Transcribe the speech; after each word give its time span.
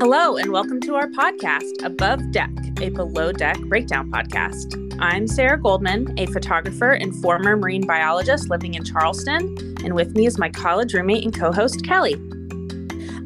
Hello, 0.00 0.36
and 0.36 0.50
welcome 0.50 0.80
to 0.80 0.96
our 0.96 1.06
podcast, 1.06 1.84
Above 1.84 2.32
Deck, 2.32 2.50
a 2.80 2.88
below 2.90 3.30
deck 3.30 3.58
breakdown 3.60 4.10
podcast. 4.10 4.98
I'm 5.00 5.28
Sarah 5.28 5.58
Goldman, 5.58 6.18
a 6.18 6.26
photographer 6.26 6.90
and 6.90 7.14
former 7.22 7.56
marine 7.56 7.86
biologist 7.86 8.50
living 8.50 8.74
in 8.74 8.84
Charleston, 8.84 9.56
and 9.84 9.94
with 9.94 10.14
me 10.16 10.26
is 10.26 10.36
my 10.36 10.50
college 10.50 10.94
roommate 10.94 11.24
and 11.24 11.32
co 11.32 11.52
host, 11.52 11.84
Kelli. 11.84 12.14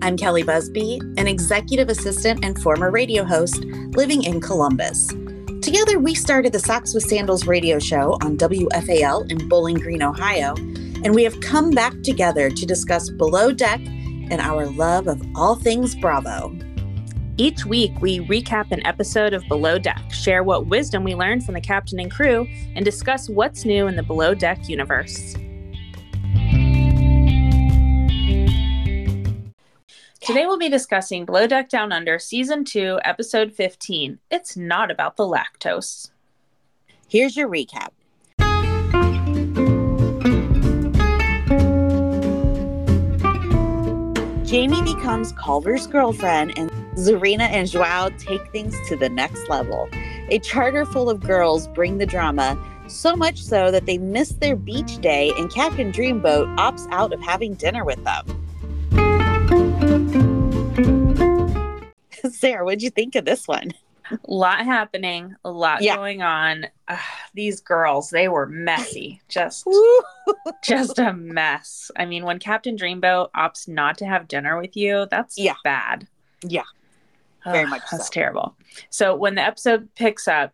I'm 0.02 0.18
Kelli 0.18 0.44
Busby, 0.44 1.00
an 1.16 1.26
executive 1.26 1.88
assistant 1.88 2.44
and 2.44 2.60
former 2.62 2.90
radio 2.90 3.24
host 3.24 3.64
living 3.96 4.22
in 4.22 4.40
Columbus. 4.40 5.08
Together, 5.62 5.98
we 5.98 6.14
started 6.14 6.52
the 6.52 6.60
Socks 6.60 6.92
with 6.92 7.02
Sandals 7.04 7.46
radio 7.46 7.78
show 7.78 8.18
on 8.22 8.36
WFAL 8.36 9.30
in 9.30 9.48
Bowling 9.48 9.76
Green, 9.76 10.02
Ohio, 10.02 10.54
and 11.02 11.14
we 11.14 11.24
have 11.24 11.40
come 11.40 11.70
back 11.70 11.94
together 12.02 12.50
to 12.50 12.66
discuss 12.66 13.08
Below 13.08 13.52
Deck 13.52 13.80
and 14.30 14.40
our 14.40 14.66
love 14.66 15.06
of 15.06 15.22
all 15.34 15.56
things 15.56 15.94
Bravo. 15.94 16.56
Each 17.36 17.64
week, 17.64 17.92
we 18.00 18.18
recap 18.20 18.72
an 18.72 18.84
episode 18.84 19.32
of 19.32 19.46
Below 19.46 19.78
Deck, 19.78 20.12
share 20.12 20.42
what 20.42 20.66
wisdom 20.66 21.04
we 21.04 21.14
learned 21.14 21.44
from 21.44 21.54
the 21.54 21.60
captain 21.60 22.00
and 22.00 22.10
crew, 22.10 22.48
and 22.74 22.84
discuss 22.84 23.28
what's 23.28 23.64
new 23.64 23.86
in 23.86 23.94
the 23.94 24.02
Below 24.02 24.34
Deck 24.34 24.68
universe. 24.68 25.34
Today, 30.20 30.46
we'll 30.46 30.58
be 30.58 30.68
discussing 30.68 31.24
Below 31.24 31.46
Deck 31.46 31.68
Down 31.68 31.92
Under 31.92 32.18
Season 32.18 32.64
2, 32.64 32.98
Episode 33.04 33.52
15. 33.52 34.18
It's 34.30 34.56
not 34.56 34.90
about 34.90 35.16
the 35.16 35.22
lactose. 35.22 36.10
Here's 37.08 37.36
your 37.36 37.48
recap. 37.48 37.90
Jaimee 44.48 44.96
becomes 44.96 45.32
Culver's 45.32 45.86
girlfriend, 45.86 46.56
and 46.56 46.70
Tzarina 46.94 47.50
and 47.50 47.68
João 47.68 48.18
take 48.18 48.50
things 48.50 48.74
to 48.88 48.96
the 48.96 49.10
next 49.10 49.46
level. 49.50 49.90
A 50.30 50.38
charter 50.38 50.86
full 50.86 51.10
of 51.10 51.20
girls 51.20 51.68
bring 51.68 51.98
the 51.98 52.06
drama, 52.06 52.58
so 52.86 53.14
much 53.14 53.42
so 53.42 53.70
that 53.70 53.84
they 53.84 53.98
miss 53.98 54.30
their 54.30 54.56
beach 54.56 55.02
day, 55.02 55.34
and 55.36 55.52
Captain 55.52 55.92
Dreamboat 55.92 56.56
opts 56.56 56.90
out 56.90 57.12
of 57.12 57.20
having 57.20 57.56
dinner 57.56 57.84
with 57.84 58.02
them. 58.04 58.24
Sarah, 62.32 62.64
what'd 62.64 62.82
you 62.82 62.88
think 62.88 63.16
of 63.16 63.26
this 63.26 63.46
one? 63.46 63.72
A 64.10 64.18
lot 64.26 64.64
happening, 64.64 65.34
a 65.44 65.50
lot 65.50 65.82
Yeah. 65.82 65.96
going 65.96 66.22
on. 66.22 66.66
Ugh, 66.88 66.98
these 67.34 67.60
girls, 67.60 68.10
they 68.10 68.28
were 68.28 68.46
messy. 68.46 69.20
Just 69.28 69.66
just 70.64 70.98
a 70.98 71.12
mess. 71.12 71.90
I 71.96 72.04
mean, 72.04 72.24
when 72.24 72.38
Captain 72.38 72.76
Dreamboat 72.76 73.30
opts 73.36 73.68
not 73.68 73.98
to 73.98 74.06
have 74.06 74.28
dinner 74.28 74.58
with 74.60 74.76
you, 74.76 75.06
that's 75.10 75.38
Yeah. 75.38 75.54
bad. 75.64 76.06
Yeah. 76.42 76.62
Very 77.44 77.64
Ugh, 77.64 77.70
much 77.70 77.82
That's 77.90 78.06
so. 78.06 78.12
terrible. 78.12 78.56
So 78.90 79.14
when 79.14 79.34
the 79.34 79.42
episode 79.42 79.88
picks 79.94 80.26
up, 80.28 80.52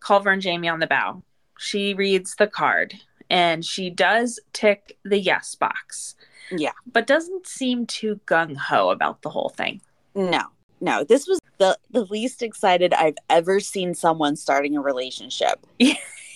Culver 0.00 0.30
and 0.30 0.42
Jaimee 0.42 0.72
on 0.72 0.78
the 0.80 0.86
bow, 0.86 1.22
she 1.58 1.94
reads 1.94 2.34
the 2.36 2.46
card 2.46 2.94
and 3.30 3.64
she 3.64 3.90
does 3.90 4.38
tick 4.52 4.96
the 5.04 5.18
yes 5.18 5.54
box, 5.54 6.14
Yeah. 6.50 6.72
but 6.92 7.06
doesn't 7.06 7.46
seem 7.46 7.86
too 7.86 8.20
gung 8.26 8.56
ho 8.56 8.90
about 8.90 9.22
the 9.22 9.30
whole 9.30 9.48
thing. 9.50 9.80
No, 10.14 10.42
no. 10.80 11.04
This 11.04 11.26
was 11.26 11.40
the, 11.58 11.78
the 11.90 12.04
least 12.04 12.42
excited 12.42 12.92
I've 12.92 13.16
ever 13.28 13.60
seen 13.60 13.94
someone 13.94 14.36
starting 14.36 14.76
a 14.76 14.80
relationship. 14.80 15.66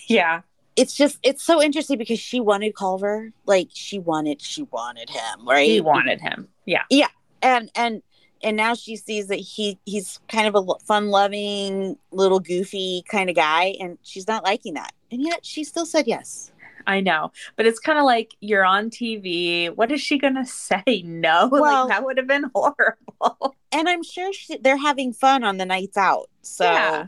Yeah. 0.08 0.42
It's 0.75 0.94
just, 0.94 1.19
it's 1.22 1.42
so 1.42 1.62
interesting 1.62 1.97
because 1.97 2.19
she 2.19 2.41
wanted 2.41 2.75
Culver. 2.75 3.32
Like, 3.47 3.69
she 3.72 4.00
wanted, 4.00 4.42
she 4.42 4.64
wanted 4.64 5.08
him, 5.08 5.48
right? 5.48 5.66
He 5.66 5.80
wanted 5.80 6.20
him. 6.20 6.48
Yeah. 6.66 6.82
Yeah. 6.91 7.06
And 7.41 7.70
and 7.75 8.03
and 8.42 8.56
now 8.56 8.75
she 8.75 8.97
sees 8.97 9.28
that 9.28 9.36
he 9.36 9.78
he's 9.84 10.20
kind 10.28 10.47
of 10.47 10.54
a 10.54 10.78
fun 10.84 11.09
loving 11.09 11.97
little 12.10 12.41
goofy 12.41 13.04
kind 13.09 13.30
of 13.30 13.36
guy 13.36 13.74
and 13.80 13.98
she's 14.03 14.28
not 14.28 14.44
liking 14.44 14.74
that 14.74 14.92
and 15.10 15.22
yet 15.22 15.44
she 15.44 15.64
still 15.64 15.86
said 15.86 16.06
yes 16.06 16.52
I 16.87 17.00
know, 17.00 17.32
but 17.56 17.66
it's 17.66 17.78
kind 17.78 17.98
of 17.98 18.04
like 18.04 18.34
you're 18.41 18.65
on 18.65 18.91
TV. 18.91 19.75
What 19.75 19.91
is 19.93 20.00
she 20.00 20.19
gonna 20.19 20.47
say? 20.66 21.03
No, 21.04 21.48
Well- 21.50 21.62
like 21.62 21.88
that 21.88 22.04
would 22.04 22.16
have 22.19 22.26
been 22.26 22.50
horrible. 22.54 23.54
and 23.72 23.88
i'm 23.88 24.03
sure 24.03 24.32
she, 24.32 24.56
they're 24.59 24.76
having 24.76 25.12
fun 25.12 25.44
on 25.44 25.56
the 25.56 25.65
nights 25.65 25.97
out 25.97 26.28
so 26.42 26.65
yeah, 26.65 27.06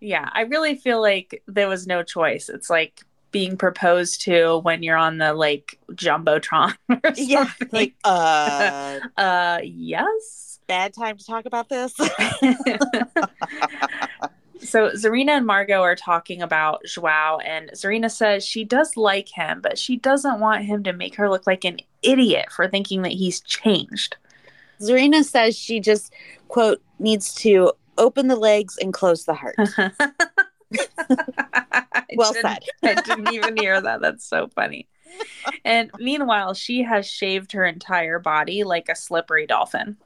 yeah. 0.00 0.28
I 0.32 0.42
really 0.42 0.74
feel 0.74 1.00
like 1.00 1.42
there 1.46 1.68
was 1.68 1.86
no 1.86 2.02
choice. 2.02 2.48
It's 2.48 2.68
like 2.68 3.02
being 3.30 3.56
proposed 3.56 4.22
to 4.22 4.58
when 4.58 4.82
you're 4.82 4.96
on 4.96 5.18
the 5.18 5.32
like 5.34 5.78
jumbotron. 5.92 6.74
Or 6.90 7.00
yeah 7.16 7.48
like 7.72 7.94
uh 8.04 8.98
uh, 9.16 9.60
yes. 9.62 10.58
bad 10.66 10.92
time 10.94 11.16
to 11.16 11.24
talk 11.24 11.46
about 11.46 11.68
this 11.68 11.94
so 14.60 14.90
Tzarina 14.90 15.30
and 15.30 15.46
Margot 15.46 15.82
are 15.82 15.96
talking 15.96 16.42
about 16.42 16.82
João, 16.86 17.40
and 17.44 17.70
Tzarina 17.70 18.10
says 18.10 18.44
she 18.44 18.64
does 18.64 18.96
like 18.96 19.28
him, 19.28 19.60
but 19.60 19.78
she 19.78 19.96
doesn't 19.96 20.40
want 20.40 20.64
him 20.64 20.82
to 20.84 20.92
make 20.92 21.14
her 21.16 21.28
look 21.30 21.46
like 21.46 21.64
an 21.64 21.78
idiot 22.02 22.46
for 22.50 22.68
thinking 22.68 23.02
that 23.02 23.12
he's 23.12 23.40
changed. 23.40 24.16
Tzarina 24.80 25.24
says 25.24 25.56
she 25.56 25.80
just 25.80 26.12
quote 26.48 26.82
needs 26.98 27.34
to 27.34 27.72
open 27.98 28.28
the 28.28 28.36
legs 28.36 28.76
and 28.78 28.92
close 28.92 29.24
the 29.24 29.34
heart 29.34 29.56
well 32.14 32.34
said 32.34 32.58
I 32.82 32.94
didn't 32.94 33.32
even 33.32 33.56
hear 33.56 33.80
that. 33.80 34.00
That's 34.00 34.24
so 34.24 34.48
funny. 34.48 34.88
And 35.64 35.90
meanwhile, 35.98 36.52
she 36.52 36.82
has 36.82 37.06
shaved 37.06 37.52
her 37.52 37.64
entire 37.64 38.18
body 38.18 38.64
like 38.64 38.88
a 38.88 38.96
slippery 38.96 39.46
dolphin. 39.46 39.96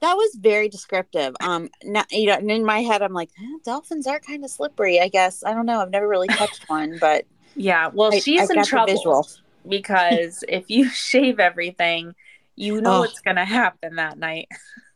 That 0.00 0.14
was 0.14 0.34
very 0.40 0.68
descriptive. 0.68 1.34
Um, 1.40 1.68
now, 1.84 2.04
you 2.10 2.26
know, 2.26 2.34
and 2.34 2.50
in 2.50 2.64
my 2.64 2.80
head, 2.80 3.02
I'm 3.02 3.12
like, 3.12 3.30
eh, 3.38 3.58
dolphins 3.64 4.06
are 4.06 4.18
kind 4.20 4.44
of 4.44 4.50
slippery. 4.50 5.00
I 5.00 5.08
guess 5.08 5.44
I 5.44 5.52
don't 5.52 5.66
know. 5.66 5.80
I've 5.80 5.90
never 5.90 6.08
really 6.08 6.28
touched 6.28 6.68
one, 6.68 6.96
but 6.98 7.24
Yeah, 7.54 7.90
well, 7.92 8.12
I- 8.14 8.18
she's 8.20 8.50
I 8.50 8.54
in 8.54 8.64
trouble 8.64 9.26
because 9.68 10.42
if 10.48 10.70
you 10.70 10.88
shave 10.88 11.38
everything, 11.38 12.14
you 12.56 12.80
know 12.80 12.96
Oh. 12.96 13.00
what's 13.00 13.20
going 13.20 13.36
to 13.36 13.44
happen 13.44 13.96
that 13.96 14.18
night. 14.18 14.48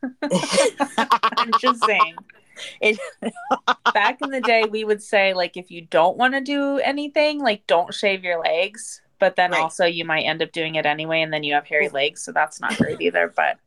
I'm 0.22 1.52
just 1.60 1.84
saying. 1.84 2.14
It- 2.80 2.98
Back 3.92 4.18
in 4.22 4.30
the 4.30 4.40
day, 4.40 4.64
we 4.64 4.84
would 4.84 5.02
say, 5.02 5.34
like, 5.34 5.56
if 5.56 5.70
you 5.70 5.82
don't 5.82 6.16
want 6.16 6.34
to 6.34 6.40
do 6.40 6.78
anything, 6.78 7.40
like, 7.40 7.66
don't 7.66 7.92
shave 7.92 8.24
your 8.24 8.40
legs. 8.40 9.00
But 9.18 9.36
then 9.36 9.52
Right. 9.52 9.60
also, 9.60 9.84
you 9.86 10.04
might 10.04 10.22
end 10.22 10.42
up 10.42 10.52
doing 10.52 10.74
it 10.76 10.86
anyway, 10.86 11.20
and 11.22 11.32
then 11.32 11.44
you 11.44 11.54
have 11.54 11.66
hairy 11.66 11.88
legs. 11.88 12.22
So 12.22 12.32
that's 12.32 12.60
not 12.60 12.76
great 12.76 13.00
either. 13.00 13.32
But 13.34 13.58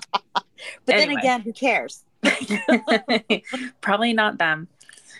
but 0.34 0.44
then 0.86 1.10
again, 1.10 1.40
who 1.40 1.52
cares? 1.52 2.04
probably 3.80 4.12
not 4.12 4.38
them. 4.38 4.68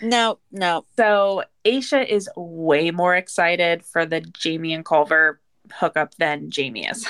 No, 0.03 0.39
no. 0.53 0.85
So 0.97 1.45
Aesha 1.65 2.07
is 2.07 2.29
way 2.37 2.91
more 2.91 3.15
excited 3.15 3.85
for 3.85 4.05
the 4.05 4.21
Jaimee 4.21 4.75
and 4.75 4.85
Culver 4.85 5.41
hookup 5.73 6.15
than 6.17 6.51
Jaimee 6.51 6.91
is. 6.91 7.07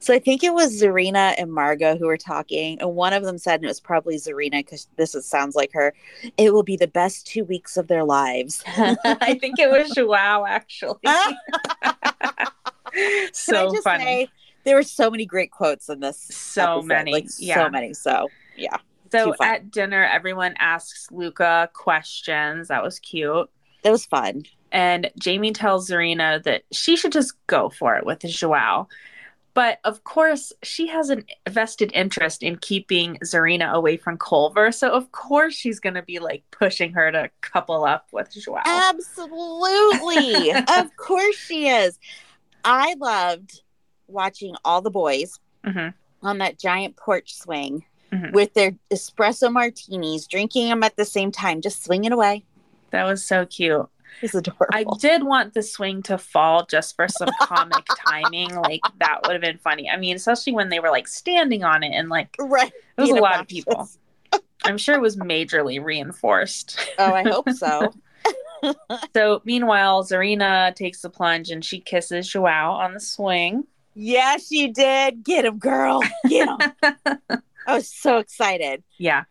So 0.00 0.12
I 0.12 0.18
think 0.18 0.44
it 0.44 0.52
was 0.52 0.82
Tzarina 0.82 1.34
and 1.38 1.50
Margot 1.50 1.96
who 1.96 2.06
were 2.06 2.18
talking, 2.18 2.78
and 2.78 2.94
one 2.94 3.14
of 3.14 3.22
them 3.22 3.38
said, 3.38 3.54
and 3.54 3.64
it 3.64 3.68
was 3.68 3.80
probably 3.80 4.16
Tzarina 4.16 4.58
because 4.58 4.86
this 4.96 5.14
is, 5.14 5.24
sounds 5.24 5.54
like 5.54 5.72
her. 5.72 5.94
It 6.36 6.52
will 6.52 6.62
be 6.62 6.76
the 6.76 6.88
best 6.88 7.26
two 7.26 7.44
weeks 7.44 7.78
of 7.78 7.88
their 7.88 8.04
lives. 8.04 8.62
I 8.66 9.38
think 9.40 9.58
it 9.58 9.70
was 9.70 9.94
Wow, 9.96 10.44
actually. 10.46 10.98
So 13.32 13.72
just 13.72 13.84
funny. 13.84 14.04
say, 14.04 14.28
There 14.64 14.76
were 14.76 14.82
so 14.82 15.10
many 15.10 15.26
great 15.26 15.50
quotes 15.50 15.88
in 15.88 16.00
this. 16.00 16.18
So 16.18 16.78
episode, 16.78 16.86
many, 16.86 17.12
Like 17.12 17.26
yeah. 17.38 17.56
so 17.56 17.70
many. 17.70 17.94
So 17.94 18.28
yeah. 18.56 18.76
So 19.10 19.34
at 19.40 19.70
dinner, 19.70 20.04
everyone 20.04 20.54
asks 20.58 21.08
Luca 21.12 21.70
questions. 21.72 22.68
That 22.68 22.82
was 22.82 22.98
cute. 22.98 23.48
That 23.84 23.92
was 23.92 24.04
fun. 24.04 24.44
And 24.72 25.10
Jaimee 25.20 25.54
tells 25.54 25.88
Tzarina 25.88 26.42
that 26.42 26.62
she 26.72 26.96
should 26.96 27.12
just 27.12 27.34
go 27.46 27.68
for 27.68 27.94
it 27.96 28.04
with 28.04 28.20
João. 28.20 28.88
But 29.54 29.78
of 29.84 30.02
course, 30.02 30.52
she 30.64 30.88
has 30.88 31.10
an 31.10 31.24
vested 31.48 31.92
interest 31.94 32.42
in 32.42 32.56
keeping 32.56 33.18
Tzarina 33.22 33.72
away 33.72 33.96
from 33.96 34.18
Culver. 34.18 34.72
So 34.72 34.90
of 34.90 35.12
course 35.12 35.54
she's 35.54 35.78
gonna 35.78 36.02
be 36.02 36.18
like 36.18 36.42
pushing 36.50 36.92
her 36.94 37.12
to 37.12 37.30
couple 37.40 37.84
up 37.84 38.08
with 38.10 38.30
João. 38.34 38.62
Absolutely. 38.64 40.50
of 40.76 40.96
course 40.96 41.36
she 41.36 41.68
is. 41.68 42.00
I 42.64 42.96
loved 42.98 43.62
watching 44.06 44.54
all 44.64 44.80
the 44.80 44.90
boys 44.90 45.38
hmm 45.64 45.88
on 46.22 46.38
that 46.38 46.58
giant 46.58 46.96
porch 46.96 47.34
swing 47.34 47.84
Mhm. 48.12 48.32
with 48.32 48.54
their 48.54 48.72
espresso 48.90 49.52
martinis, 49.52 50.26
drinking 50.26 50.68
them 50.68 50.82
at 50.82 50.96
the 50.96 51.04
same 51.04 51.30
time, 51.32 51.60
just 51.60 51.84
swinging 51.84 52.12
away. 52.12 52.44
That 52.92 53.04
was 53.04 53.24
so 53.24 53.44
cute. 53.44 53.86
It's 54.22 54.34
adorable. 54.34 54.66
I 54.72 54.84
did 55.00 55.24
want 55.24 55.52
the 55.52 55.62
swing 55.62 56.02
to 56.04 56.16
fall 56.16 56.64
just 56.64 56.94
for 56.96 57.08
some 57.08 57.28
comic 57.42 57.84
timing. 58.06 58.54
Like 58.54 58.80
that 59.00 59.20
would 59.24 59.32
have 59.32 59.42
been 59.42 59.58
funny. 59.58 59.90
I 59.90 59.96
mean, 59.96 60.14
especially 60.16 60.52
when 60.54 60.68
they 60.68 60.78
were 60.80 60.90
like 60.90 61.08
standing 61.08 61.64
on 61.64 61.82
it 61.82 61.90
and 61.92 62.08
like 62.08 62.34
right. 62.38 62.72
it 62.96 63.00
was 63.00 63.10
a 63.10 63.14
Being 63.14 63.22
lot 63.22 63.40
of 63.40 63.48
people. 63.48 63.88
I'm 64.64 64.78
sure 64.78 64.94
it 64.94 65.00
was 65.02 65.16
majorly 65.16 65.82
reinforced. 65.82 66.78
Oh, 66.98 67.12
I 67.12 67.24
hope 67.24 67.50
so. 67.50 67.92
So 69.14 69.42
meanwhile, 69.44 70.04
Tzarina 70.04 70.74
takes 70.74 71.02
the 71.02 71.10
plunge 71.10 71.50
and 71.50 71.62
she 71.62 71.80
kisses 71.80 72.26
João 72.32 72.70
on 72.70 72.94
the 72.94 73.00
swing. 73.00 73.66
Yeah, 73.94 74.36
she 74.38 74.68
did. 74.68 75.22
Get 75.24 75.44
him, 75.44 75.58
girl. 75.58 76.02
Get 76.28 76.48
him. 76.48 76.72
I 77.66 77.74
was 77.76 77.88
so 77.88 78.18
excited. 78.18 78.82
Yeah. 78.98 79.24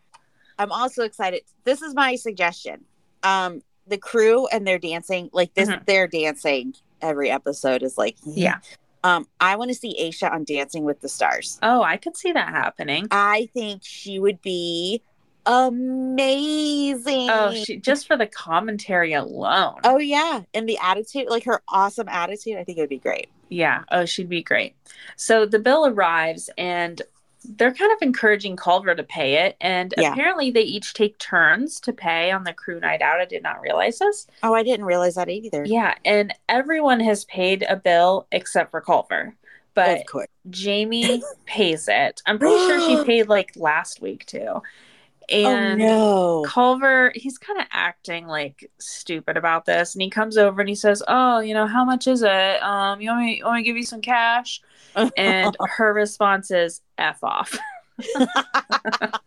I'm 0.57 0.71
also 0.71 1.03
excited. 1.03 1.41
This 1.65 1.81
is 1.81 1.93
my 1.93 2.15
suggestion. 2.15 2.85
Um, 3.23 3.61
the 3.87 3.97
crew 3.97 4.47
and 4.47 4.65
their 4.65 4.79
dancing, 4.79 5.29
like 5.33 5.53
this, 5.53 5.69
Mhm. 5.69 5.85
their 5.85 6.07
dancing 6.07 6.73
every 7.01 7.29
episode 7.29 7.83
is 7.83 7.97
like, 7.97 8.15
Yeah. 8.25 8.59
Um, 9.03 9.27
I 9.41 9.57
want 9.57 9.69
to 9.69 9.75
see 9.75 9.97
Aesha 10.01 10.31
on 10.31 10.45
Dancing 10.45 10.85
with 10.85 11.01
the 11.01 11.09
Stars. 11.09 11.59
Oh, 11.61 11.83
I 11.83 11.97
could 11.97 12.15
see 12.15 12.31
that 12.31 12.47
happening. 12.49 13.07
I 13.11 13.49
think 13.53 13.81
she 13.83 14.17
would 14.17 14.41
be 14.41 15.01
amazing. 15.45 17.29
Oh, 17.29 17.53
she 17.53 17.75
just 17.77 18.07
for 18.07 18.15
the 18.15 18.27
commentary 18.27 19.11
alone. 19.11 19.79
Oh 19.83 19.97
yeah, 19.97 20.41
and 20.53 20.69
the 20.69 20.77
attitude, 20.81 21.27
like 21.29 21.43
her 21.43 21.61
awesome 21.67 22.07
attitude, 22.07 22.55
I 22.57 22.63
think 22.63 22.77
it 22.77 22.81
would 22.81 22.89
be 22.89 22.97
great. 22.97 23.27
Yeah. 23.53 23.83
Oh, 23.91 24.05
she'd 24.05 24.29
be 24.29 24.41
great. 24.43 24.75
So 25.15 25.45
the 25.45 25.59
bill 25.59 25.85
arrives 25.87 26.49
and 26.57 27.01
they're 27.45 27.73
kind 27.73 27.91
of 27.91 27.97
encouraging 28.01 28.55
Culver 28.55 28.95
to 28.95 29.03
pay 29.03 29.45
it. 29.45 29.57
And 29.59 29.93
Yeah. 29.97 30.13
apparently 30.13 30.49
they 30.49 30.61
each 30.61 30.93
take 30.93 31.17
turns 31.19 31.79
to 31.81 31.91
pay 31.93 32.31
on 32.31 32.45
the 32.45 32.53
crew 32.53 32.79
night 32.79 33.01
out. 33.01 33.19
I 33.19 33.25
did 33.25 33.43
not 33.43 33.61
realize 33.61 33.99
this. 33.99 34.27
Oh, 34.43 34.53
I 34.53 34.63
didn't 34.63 34.85
realize 34.85 35.15
that 35.15 35.29
either. 35.29 35.63
Yeah. 35.65 35.95
And 36.05 36.33
everyone 36.49 37.01
has 37.01 37.25
paid 37.25 37.65
a 37.69 37.75
bill 37.75 38.27
except 38.31 38.71
for 38.71 38.79
Culver. 38.81 39.35
But. 39.75 40.05
Jaimee 40.49 41.21
pays 41.45 41.87
it. 41.89 42.21
I'm 42.25 42.39
pretty 42.39 42.55
sure 42.57 42.79
she 42.79 43.03
paid 43.05 43.27
like 43.27 43.51
last 43.55 44.01
week 44.01 44.25
too. 44.25 44.61
And 45.29 45.81
oh 45.81 45.85
no. 45.85 46.43
Culver, 46.47 47.11
he's 47.15 47.37
kind 47.37 47.59
of 47.59 47.67
acting 47.71 48.27
like 48.27 48.69
stupid 48.79 49.37
about 49.37 49.65
this, 49.65 49.95
and 49.95 50.01
he 50.01 50.09
comes 50.09 50.37
over 50.37 50.61
and 50.61 50.69
he 50.69 50.75
says, 50.75 51.03
"Oh, 51.07 51.39
you 51.39 51.53
know, 51.53 51.67
how 51.67 51.85
much 51.85 52.07
is 52.07 52.23
it? 52.23 52.63
Um, 52.63 53.01
you 53.01 53.09
want 53.09 53.21
me, 53.21 53.37
you 53.37 53.45
want 53.45 53.57
me 53.57 53.63
to 53.63 53.65
give 53.65 53.77
you 53.77 53.83
some 53.83 54.01
cash?" 54.01 54.61
And 55.17 55.55
her 55.77 55.93
response 55.93 56.51
is, 56.51 56.81
"F 56.97 57.23
off." 57.23 57.57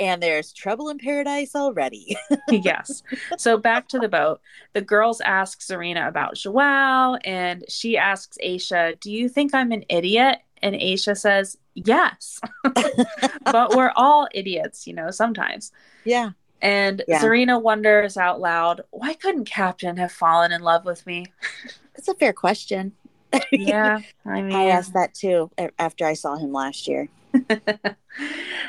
and 0.00 0.22
there's 0.22 0.52
trouble 0.52 0.88
in 0.88 0.98
paradise 0.98 1.54
already. 1.54 2.16
yes. 2.50 3.02
So 3.38 3.58
back 3.58 3.88
to 3.88 3.98
the 3.98 4.08
boat. 4.08 4.40
The 4.72 4.80
girls 4.80 5.20
ask 5.20 5.60
Tzarina 5.60 6.08
about 6.08 6.34
João, 6.34 7.18
and 7.24 7.64
she 7.68 7.96
asks 7.96 8.38
Aesha, 8.44 8.98
"Do 9.00 9.12
you 9.12 9.28
think 9.28 9.54
I'm 9.54 9.72
an 9.72 9.84
idiot?" 9.88 10.38
And 10.62 10.74
Aesha 10.74 11.16
says, 11.16 11.58
"Yes, 11.76 12.40
but 13.44 13.76
we're 13.76 13.92
all 13.94 14.26
idiots, 14.34 14.86
you 14.86 14.94
know, 14.94 15.10
sometimes." 15.10 15.70
yeah. 16.04 16.30
And 16.62 17.02
Yeah. 17.06 17.20
Tzarina 17.20 17.60
wonders 17.60 18.16
out 18.16 18.40
loud, 18.40 18.80
why 18.90 19.12
couldn't 19.12 19.44
Captain 19.44 19.98
have 19.98 20.10
fallen 20.10 20.52
in 20.52 20.62
love 20.62 20.86
with 20.86 21.06
me? 21.06 21.26
That's 21.94 22.08
a 22.08 22.14
fair 22.14 22.32
question. 22.32 22.92
Yeah, 23.52 24.00
I 24.26 24.40
mean, 24.40 24.56
I 24.56 24.68
asked 24.68 24.94
that 24.94 25.12
too 25.14 25.50
after 25.78 26.06
I 26.06 26.14
saw 26.14 26.36
him 26.36 26.52
last 26.52 26.88
year. 26.88 27.08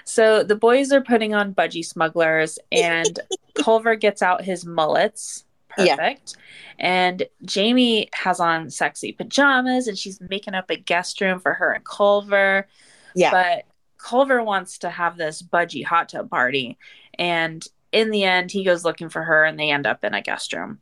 so 0.04 0.44
the 0.44 0.56
boys 0.56 0.92
are 0.92 1.02
putting 1.02 1.34
on 1.34 1.54
budgie 1.54 1.86
smugglers, 1.86 2.60
and 2.72 3.20
Culver 3.56 3.96
gets 3.96 4.22
out 4.22 4.44
his 4.44 4.66
mullets. 4.66 5.46
Yeah. 5.78 5.96
Perfect. 5.96 6.36
And 6.80 7.24
Jaimee 7.46 8.10
has 8.14 8.40
on 8.40 8.70
sexy 8.70 9.12
pajamas, 9.14 9.88
and 9.88 9.98
she's 9.98 10.20
making 10.20 10.56
up 10.56 10.70
a 10.70 10.76
guest 10.76 11.22
room 11.22 11.40
for 11.40 11.54
her 11.54 11.72
and 11.72 11.86
Culver. 11.86 12.68
Yeah. 13.18 13.32
But 13.32 13.66
Culver 13.98 14.44
wants 14.44 14.78
to 14.80 14.90
have 14.90 15.18
this 15.18 15.42
budgie 15.42 15.84
hot 15.84 16.10
tub 16.10 16.30
party. 16.30 16.78
And 17.18 17.66
in 17.92 18.12
the 18.12 18.24
end, 18.24 18.52
he 18.52 18.64
goes 18.64 18.86
looking 18.86 19.10
for 19.10 19.24
her 19.24 19.44
and 19.44 19.60
they 19.60 19.72
end 19.72 19.88
up 19.88 20.04
in 20.04 20.14
a 20.14 20.22
guest 20.22 20.54
room. 20.54 20.80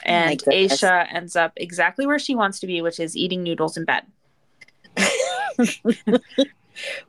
Oh 0.00 0.02
And. 0.04 0.42
Aesha 0.42 1.06
ends 1.12 1.34
up 1.34 1.52
exactly 1.56 2.06
where 2.06 2.18
she 2.18 2.34
wants 2.34 2.60
to 2.60 2.66
be, 2.66 2.82
which 2.82 3.00
is 3.00 3.16
eating 3.16 3.42
noodles 3.42 3.76
in 3.76 3.84
bed. 3.84 4.04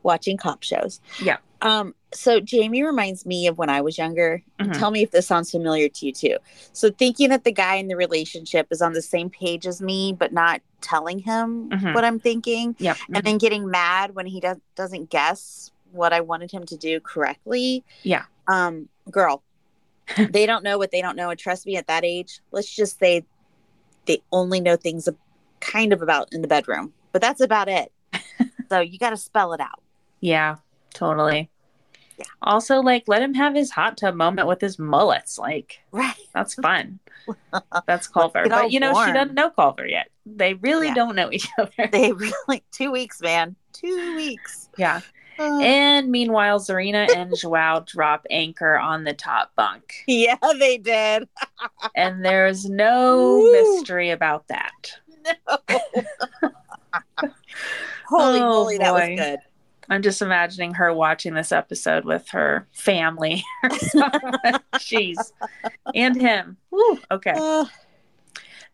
Watching 0.04 0.38
cop 0.38 0.64
shows. 0.64 1.02
Yeah. 1.22 1.38
Um, 1.64 1.96
so 2.14 2.40
Jaimee 2.42 2.86
reminds 2.86 3.26
me 3.26 3.48
of 3.48 3.58
when 3.58 3.70
I 3.70 3.80
was 3.82 3.98
younger. 3.98 4.44
Mhm. 4.60 4.78
Tell 4.78 4.92
me 4.92 5.02
if 5.02 5.12
this 5.12 5.26
sounds 5.26 5.50
familiar 5.50 5.88
to 5.90 6.06
you 6.06 6.12
too. 6.12 6.38
So 6.74 6.92
thinking 6.92 7.30
that 7.30 7.46
the 7.46 7.54
guy 7.54 7.76
in 7.76 7.88
the 7.88 7.96
relationship 7.96 8.68
is 8.70 8.82
on 8.82 8.92
the 8.94 9.02
same 9.02 9.30
page 9.30 9.66
as 9.66 9.82
me, 9.82 10.12
but 10.14 10.34
not 10.34 10.62
telling 10.82 11.20
him 11.20 11.70
Mhm. 11.70 11.96
what 11.96 12.04
I'm 12.04 12.20
thinking, 12.20 12.76
Yep. 12.80 12.98
and 13.16 13.24
then 13.26 13.38
getting 13.38 13.72
mad 13.72 14.14
when 14.14 14.26
he 14.26 14.42
does, 14.42 14.58
doesn't 14.76 15.10
guess 15.10 15.72
what 15.94 16.12
I 16.12 16.20
wanted 16.20 16.52
him 16.52 16.66
to 16.66 16.76
do 16.76 17.00
correctly. 17.00 17.84
Yeah. 18.04 18.26
Um, 18.48 18.90
girl, 19.10 19.42
they 20.36 20.46
don't 20.46 20.64
know 20.64 20.78
what 20.78 20.92
they 20.92 21.02
don't 21.02 21.16
know, 21.16 21.30
and 21.30 21.40
trust 21.40 21.66
me, 21.66 21.78
at 21.78 21.88
that 21.88 22.04
age, 22.04 22.42
let's 22.52 22.70
just 22.70 23.00
say 23.00 23.24
they 24.06 24.22
only 24.34 24.60
know 24.60 24.76
things 24.76 25.08
kind 25.62 25.94
of 25.94 26.02
about 26.02 26.28
in 26.34 26.42
the 26.42 26.48
bedroom, 26.48 26.94
but 27.14 27.22
that's 27.22 27.40
about 27.40 27.70
it. 27.70 27.90
so 28.70 28.82
you 28.82 29.00
got 29.00 29.12
to 29.12 29.18
spell 29.18 29.54
it 29.54 29.62
out. 29.62 29.82
Yeah, 30.20 30.58
totally. 30.94 31.50
Yeah. 32.18 32.26
Also, 32.42 32.80
like, 32.82 33.04
let 33.08 33.22
him 33.22 33.34
have 33.34 33.56
his 33.56 33.72
hot 33.72 33.98
tub 33.98 34.16
moment 34.16 34.48
with 34.48 34.62
his 34.62 34.78
mullets. 34.78 35.38
Like, 35.40 35.80
Right. 35.92 36.14
that's 36.34 36.54
fun. 36.56 37.00
That's 37.88 38.08
Culver. 38.08 38.46
But, 38.50 38.72
you 38.72 38.82
know, 38.82 38.94
she 39.06 39.14
doesn't 39.14 39.34
know 39.34 39.50
Culver 39.50 39.88
yet. 39.88 40.10
They 40.26 40.56
really 40.56 40.88
Yeah. 40.88 40.94
don't 40.94 41.16
know 41.16 41.32
each 41.32 41.48
other. 41.58 41.88
They 41.92 42.12
really 42.12 42.64
two 42.74 42.92
weeks, 42.92 43.22
man. 43.22 43.56
Two 43.72 44.16
weeks. 44.18 44.68
yeah. 44.78 45.00
Uh, 45.40 45.60
And 45.62 46.12
meanwhile, 46.12 46.60
Tzarina 46.60 47.08
and 47.16 47.32
João 47.42 47.86
drop 47.88 48.26
anchor 48.30 48.78
on 48.78 49.06
the 49.06 49.14
top 49.14 49.52
bunk. 49.56 50.04
yeah, 50.06 50.36
they 50.60 50.78
did. 50.78 51.28
And 51.96 52.24
there's 52.26 52.66
no 52.70 53.38
Woo. 53.40 53.52
mystery 53.52 54.10
about 54.12 54.46
that. 54.50 55.00
Holy 58.08 58.40
Oh, 58.42 58.50
moly, 58.50 58.78
that 58.80 58.94
was 58.94 59.08
good. 59.18 59.40
I'm 59.94 60.02
just 60.02 60.24
imagining 60.24 60.74
her 60.74 60.92
watching 60.92 61.36
this 61.36 61.52
episode 61.52 62.04
with 62.04 62.28
her 62.30 62.68
family. 62.72 63.44
Jeez. 63.64 65.18
And 65.94 66.20
him. 66.20 66.58
Woo. 66.72 67.00
Okay. 67.12 67.36
Uh, 67.38 67.66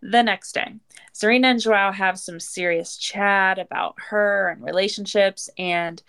The 0.01 0.23
next 0.23 0.53
day, 0.53 0.75
Tzarina 1.13 1.43
and 1.47 1.59
João 1.59 1.93
have 1.93 2.17
some 2.17 2.39
serious 2.39 2.95
chat 2.95 3.59
about 3.59 3.95
her 3.97 4.47
and 4.47 4.63
relationships, 4.63 5.49
and 5.57 6.01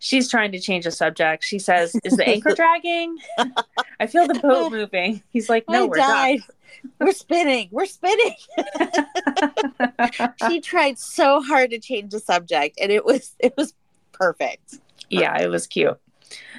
she's 0.00 0.28
trying 0.30 0.52
to 0.52 0.60
change 0.60 0.84
the 0.84 0.90
subject. 0.90 1.44
She 1.44 1.58
says, 1.58 1.94
Is 2.04 2.18
the 2.18 2.28
anchor 2.28 2.54
dragging? 2.54 3.16
I 3.98 4.06
feel 4.06 4.26
the 4.26 4.38
boat 4.38 4.70
moving. 4.72 5.22
He's 5.30 5.48
like, 5.48 5.64
No, 5.66 5.84
I 5.84 5.88
we're 5.88 5.96
died. 5.96 6.40
We're 7.00 7.12
spinning. 7.12 7.68
We're 7.72 7.86
spinning. 7.86 8.34
she 10.46 10.60
tried 10.60 10.98
so 10.98 11.40
hard 11.40 11.70
to 11.70 11.78
change 11.78 12.12
the 12.12 12.20
subject, 12.20 12.78
and 12.78 12.92
it 12.92 13.06
was 13.06 13.34
it 13.38 13.54
was 13.56 13.72
perfect. 14.18 14.78
yeah, 15.10 15.38
it 15.40 15.48
was 15.48 15.66
cute. 15.66 15.98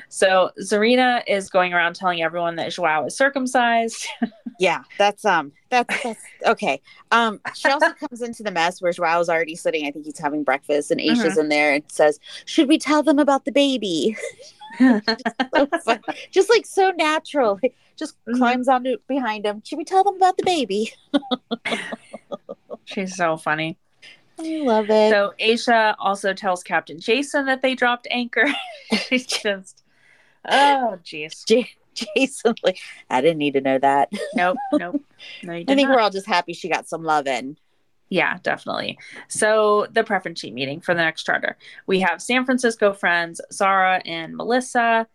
So 0.08 0.50
Tzarina 0.60 1.22
is 1.28 1.50
going 1.52 1.74
around 1.74 1.96
telling 1.96 2.24
everyone 2.24 2.56
that 2.56 2.70
João 2.70 3.06
is 3.08 3.16
circumcised. 3.18 4.08
Yeah, 4.62 4.84
that's 4.98 5.24
um, 5.24 5.54
that's 5.70 6.04
that's 6.04 6.22
okay. 6.46 6.82
Um, 7.12 7.40
she 7.56 7.70
also 7.70 7.94
comes 8.02 8.22
into 8.22 8.44
the 8.44 8.52
mess 8.52 8.82
where 8.82 8.92
João's 8.92 9.30
already 9.30 9.56
sitting. 9.56 9.88
I 9.88 9.92
think 9.92 10.04
he's 10.04 10.20
having 10.20 10.44
breakfast, 10.44 10.92
and 10.92 11.00
Aesha's 11.00 11.38
in 11.38 11.48
there 11.48 11.76
and 11.76 11.84
says, 11.88 12.20
"Should 12.44 12.68
we 12.68 12.78
tell 12.78 13.02
them 13.02 13.20
about 13.20 13.46
the 13.46 13.54
baby?" 13.54 14.18
so. 14.80 15.00
Just 16.32 16.50
like 16.50 16.66
so 16.66 16.92
natural. 16.98 17.58
Like, 17.64 17.74
Just 17.96 18.18
Mhm. 18.26 18.36
climbs 18.38 18.68
onto 18.68 18.98
behind 19.08 19.46
him. 19.46 19.62
Should 19.64 19.78
we 19.78 19.86
tell 19.86 20.04
them 20.04 20.18
about 20.18 20.36
the 20.36 20.44
baby? 20.44 20.92
She's 22.84 23.16
so 23.16 23.38
funny. 23.38 23.78
I 24.40 24.62
love 24.64 24.90
it. 24.90 25.12
So 25.12 25.34
Aesha 25.40 25.96
also 26.00 26.34
tells 26.34 26.64
Captain 26.64 27.00
Jason 27.00 27.46
that 27.46 27.62
they 27.62 27.76
dropped 27.76 28.08
anchor. 28.10 28.46
She's 28.94 29.26
just, 29.28 29.84
oh, 30.50 30.98
jeez. 31.04 31.46
J- 31.46 31.70
Jason, 31.94 32.56
like, 32.64 32.80
I 33.10 33.22
didn't 33.22 33.40
need 33.40 33.54
to 33.54 33.62
know 33.62 33.78
that. 33.80 34.12
Nope, 34.36 34.58
nope. 34.74 35.04
No, 35.44 35.54
you 35.54 35.66
I 35.68 35.76
think 35.76 35.90
not. 35.90 35.96
we're 35.96 36.02
all 36.02 36.10
just 36.10 36.28
happy 36.28 36.54
she 36.54 36.70
got 36.70 36.88
some 36.88 37.04
love 37.04 37.28
in. 37.28 37.58
Yeah, 38.08 38.38
definitely. 38.42 38.98
So 39.28 39.86
the 39.92 40.04
preference 40.04 40.40
sheet 40.40 40.54
meeting 40.54 40.80
for 40.80 40.96
the 40.96 41.02
next 41.02 41.24
charter. 41.24 41.58
We 41.86 42.00
have 42.00 42.22
San 42.22 42.46
Francisco 42.46 42.94
friends, 42.94 43.40
Zara 43.52 44.02
and 44.06 44.36
Melissa. 44.36 45.08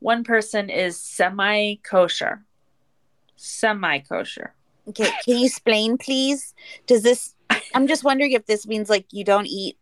One 0.00 0.24
person 0.24 0.68
is 0.68 0.98
semi 0.98 1.76
kosher. 1.76 2.44
Semi 3.36 4.00
kosher. 4.00 4.52
Okay, 4.88 5.10
can 5.24 5.38
you 5.38 5.46
explain, 5.46 5.96
please? 5.96 6.54
Does 6.86 7.02
this? 7.02 7.34
I'm 7.74 7.86
just 7.86 8.04
wondering 8.04 8.32
if 8.32 8.46
this 8.46 8.66
means 8.66 8.88
like 8.90 9.06
you 9.10 9.24
don't 9.24 9.46
eat 9.46 9.78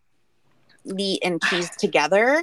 meat 0.84 1.20
and 1.22 1.42
cheese 1.42 1.70
together. 1.78 2.42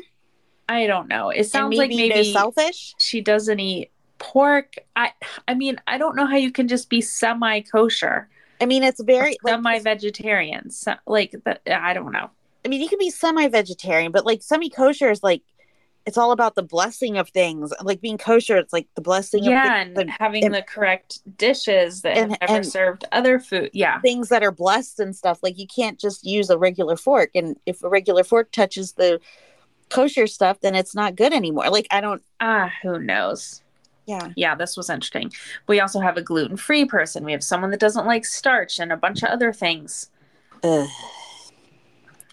I 0.69 0.85
don't 0.85 1.07
know. 1.07 1.29
It 1.29 1.45
sounds 1.45 1.77
like 1.77 1.89
maybe 1.89 2.09
maybe 2.09 2.33
selfish. 2.33 2.93
she 2.99 3.21
doesn't 3.21 3.59
eat 3.59 3.91
pork. 4.17 4.75
I 4.95 5.13
I 5.47 5.53
mean, 5.53 5.79
I 5.87 5.97
don't 5.97 6.15
know 6.15 6.25
how 6.25 6.35
you 6.37 6.51
can 6.51 6.67
just 6.67 6.89
be 6.89 7.01
semi 7.01 7.61
kosher, 7.61 8.29
I 8.59 8.65
mean, 8.65 8.83
it's 8.83 9.01
very 9.01 9.37
semi 9.45 9.79
vegetarian. 9.79 10.69
So, 10.69 10.95
like 11.05 11.35
that 11.45 11.61
I 11.67 11.93
don't 11.93 12.11
know. 12.11 12.29
I 12.65 12.69
mean, 12.69 12.81
you 12.81 12.89
can 12.89 12.99
be 12.99 13.09
semi-vegetarian, 13.09 14.11
but 14.11 14.25
like 14.25 14.41
semi-kosher 14.41 15.09
is 15.09 15.23
like 15.23 15.41
it's 16.07 16.17
all 16.17 16.31
about 16.31 16.55
the 16.55 16.63
blessing 16.63 17.17
of 17.17 17.29
things. 17.29 17.71
Like 17.83 18.01
being 18.01 18.17
kosher, 18.17 18.57
it's 18.57 18.73
like 18.73 18.87
the 18.95 19.01
blessing 19.01 19.43
Yeah, 19.43 19.65
of 19.81 19.87
and 19.87 19.95
things, 19.95 20.11
having 20.17 20.45
and- 20.45 20.55
the 20.55 20.63
correct 20.63 21.19
dishes 21.37 22.01
that 22.01 22.17
and- 22.17 22.37
have 22.41 22.49
never 22.49 22.63
served 22.63 23.05
other 23.11 23.37
food. 23.39 23.69
Yeah. 23.73 23.99
things 24.01 24.29
that 24.29 24.41
are 24.41 24.51
blessed 24.51 24.99
and 24.99 25.15
stuff. 25.15 25.39
Like 25.43 25.59
you 25.59 25.67
can't 25.67 25.99
just 25.99 26.25
use 26.25 26.49
a 26.49 26.57
regular 26.57 26.95
fork, 26.95 27.29
and 27.35 27.55
if 27.67 27.83
a 27.83 27.89
regular 27.89 28.23
fork 28.23 28.51
touches 28.51 28.93
the 28.93 29.19
kosher 29.89 30.27
stuff, 30.27 30.59
then 30.61 30.73
it's 30.75 30.95
not 30.95 31.15
good 31.15 31.33
anymore. 31.33 31.69
Like 31.69 31.87
I 31.91 32.01
don't. 32.01 32.23
Ah, 32.39 32.71
who 32.81 32.97
knows? 32.99 33.61
Yeah. 34.05 34.29
yeah, 34.37 34.55
this 34.55 34.77
was 34.77 34.89
interesting. 34.89 35.33
We 35.67 35.81
also 35.81 35.99
have 35.99 36.15
a 36.15 36.21
gluten 36.21 36.55
free 36.55 36.85
person. 36.85 37.25
We 37.25 37.33
have 37.33 37.43
someone 37.43 37.71
that 37.71 37.79
doesn't 37.81 38.05
like 38.05 38.23
starch 38.23 38.79
and 38.79 38.89
a 38.93 38.95
bunch 38.95 39.21
of 39.21 39.27
other 39.29 39.51
things. 39.51 40.09
Ugh. 40.63 40.87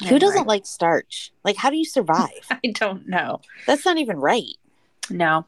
Who 0.09 0.19
doesn't 0.19 0.47
like 0.47 0.67
starch? 0.67 1.33
Like, 1.45 1.57
how 1.57 1.71
do 1.71 1.77
you 1.77 1.85
survive? 1.85 2.31
I 2.51 2.71
don't 2.73 3.09
know. 3.09 3.41
That's 3.67 3.85
not 3.85 3.99
even 3.99 4.19
right. 4.19 4.57
No. 5.11 5.47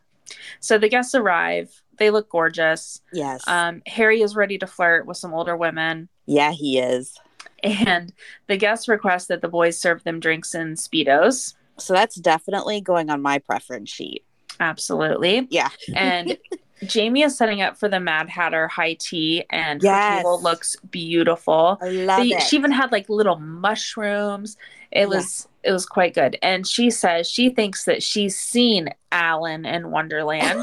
So 0.60 0.78
the 0.78 0.88
guests 0.88 1.14
arrive. 1.14 1.82
They 1.98 2.10
look 2.10 2.28
gorgeous. 2.28 3.00
Yes. 3.12 3.46
Um, 3.48 3.82
Harry 3.86 4.20
is 4.22 4.36
ready 4.36 4.58
to 4.58 4.66
flirt 4.66 5.06
with 5.06 5.16
some 5.16 5.32
older 5.32 5.56
women. 5.56 6.08
yeah, 6.26 6.52
he 6.52 6.78
is. 6.78 7.18
And 7.62 8.12
the 8.48 8.56
guests 8.56 8.86
request 8.86 9.28
that 9.28 9.40
the 9.40 9.48
boys 9.48 9.78
serve 9.80 10.04
them 10.04 10.20
drinks 10.20 10.54
in 10.54 10.74
Speedos. 10.74 11.54
So 11.78 11.94
that's 11.94 12.16
definitely 12.16 12.80
going 12.80 13.08
on 13.10 13.22
my 13.22 13.38
preference 13.38 13.90
sheet. 13.90 14.24
Absolutely. 14.60 15.46
Yeah. 15.50 15.70
And 15.94 16.36
Jaimee 16.82 17.24
is 17.24 17.36
setting 17.36 17.62
up 17.62 17.76
for 17.78 17.88
the 17.88 17.98
Mad 18.00 18.28
Hatter 18.28 18.68
high 18.68 18.94
tea, 18.98 19.44
and 19.50 19.82
her 19.82 20.16
table 20.18 20.40
looks 20.42 20.76
beautiful. 20.90 21.78
I 21.80 21.88
love 21.88 22.22
They- 22.22 22.34
it. 22.36 22.42
she 22.42 22.56
even 22.56 22.70
had 22.72 22.92
like 22.92 23.08
little 23.08 23.36
mushrooms. 23.38 24.56
It 24.92 25.08
was 25.08 25.48
it 25.62 25.72
was 25.72 25.86
quite 25.86 26.14
good. 26.14 26.38
And 26.42 26.66
she 26.66 26.90
says 26.90 27.28
she 27.28 27.48
thinks 27.50 27.84
that 27.84 28.02
she's 28.02 28.38
seen 28.38 28.90
Alan 29.10 29.64
in 29.66 29.90
Wonderland. 29.90 30.62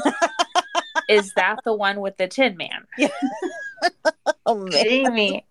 Is 1.08 1.32
that 1.34 1.58
the 1.64 1.74
one 1.74 2.00
with 2.00 2.16
the 2.16 2.26
Tin 2.28 2.56
Man? 2.56 2.86
oh 4.46 4.54
man. 4.56 4.70
Jaimee, 4.72 5.42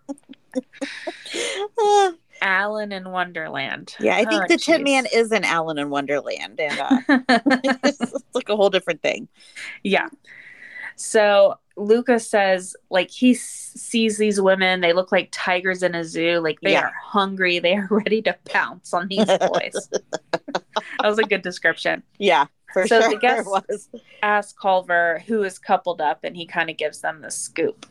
Alan 2.41 2.91
in 2.91 3.09
Wonderland. 3.11 3.95
yeah, 3.99 4.15
I 4.17 4.25
think 4.25 4.43
Oh, 4.43 4.47
the 4.49 4.57
Tin. 4.57 4.83
Man 4.83 5.05
is 5.13 5.31
in 5.31 5.43
Alan 5.43 5.77
in 5.77 5.89
Wonderland, 5.89 6.59
and 6.59 6.79
uh, 6.79 6.99
it's 7.83 8.13
like 8.33 8.49
a 8.49 8.55
whole 8.55 8.69
different 8.69 9.01
thing. 9.01 9.27
yeah. 9.83 10.07
So 10.95 11.55
Lucas 11.75 12.29
says, 12.29 12.75
like, 12.89 13.09
he 13.09 13.31
s- 13.31 13.71
sees 13.75 14.17
these 14.17 14.39
women. 14.39 14.81
They 14.81 14.93
look 14.93 15.11
like 15.11 15.29
tigers 15.31 15.81
in 15.83 15.95
a 15.95 16.03
zoo. 16.03 16.39
Like, 16.39 16.59
they 16.61 16.73
Yeah. 16.73 16.85
are 16.85 16.93
hungry. 17.03 17.59
They 17.59 17.75
are 17.75 17.87
ready 17.91 18.21
to 18.23 18.35
pounce 18.45 18.93
on 18.93 19.07
these 19.07 19.25
boys. 19.25 19.89
that 20.31 21.03
was 21.03 21.19
a 21.19 21.23
good 21.23 21.41
description. 21.41 22.03
Yeah, 22.19 22.45
for 22.73 22.87
So 22.87 22.99
the 22.99 23.09
sure. 23.11 23.19
guest- 23.19 23.47
it 23.47 23.49
was. 23.69 23.89
Ask 24.21 24.59
Culver, 24.59 25.23
who 25.27 25.43
is 25.43 25.57
coupled 25.59 25.99
up, 26.01 26.19
and 26.23 26.35
he 26.37 26.45
kind 26.45 26.69
of 26.69 26.77
gives 26.77 27.01
them 27.01 27.21
the 27.21 27.31
scoop. 27.31 27.85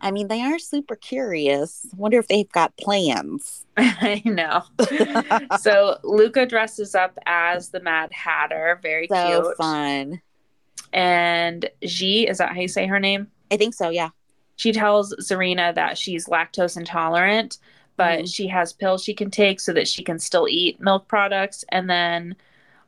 I 0.00 0.10
mean, 0.10 0.28
they 0.28 0.42
are 0.42 0.58
super 0.58 0.96
curious. 0.96 1.86
Wonder 1.96 2.18
if 2.18 2.28
they've 2.28 2.50
got 2.50 2.76
plans. 2.76 3.64
I 3.76 4.20
know. 4.26 4.62
so 5.60 5.98
Luca 6.02 6.44
dresses 6.46 6.94
up 6.94 7.16
as 7.24 7.70
the 7.70 7.80
Mad 7.80 8.12
Hatter. 8.12 8.78
Very 8.82 9.06
so 9.08 9.42
cute. 9.44 9.56
fun. 9.56 10.20
And 10.92 11.68
G, 11.84 12.26
is 12.28 12.38
that 12.38 12.52
how 12.54 12.60
you 12.60 12.68
say 12.68 12.86
her 12.86 13.00
name? 13.00 13.28
I 13.50 13.56
think 13.56 13.74
so. 13.74 13.90
Yeah. 13.90 14.10
She 14.56 14.72
tells 14.72 15.14
Tzarina 15.16 15.74
that 15.74 15.98
she's 15.98 16.26
lactose 16.26 16.76
intolerant, 16.76 17.58
but 17.96 18.20
Mhm. 18.20 18.34
she 18.34 18.46
has 18.48 18.72
pills 18.72 19.02
she 19.02 19.14
can 19.14 19.30
take 19.30 19.58
so 19.60 19.72
that 19.72 19.88
she 19.88 20.02
can 20.04 20.18
still 20.18 20.46
eat 20.48 20.80
milk 20.80 21.08
products. 21.08 21.64
And 21.70 21.90
then 21.90 22.36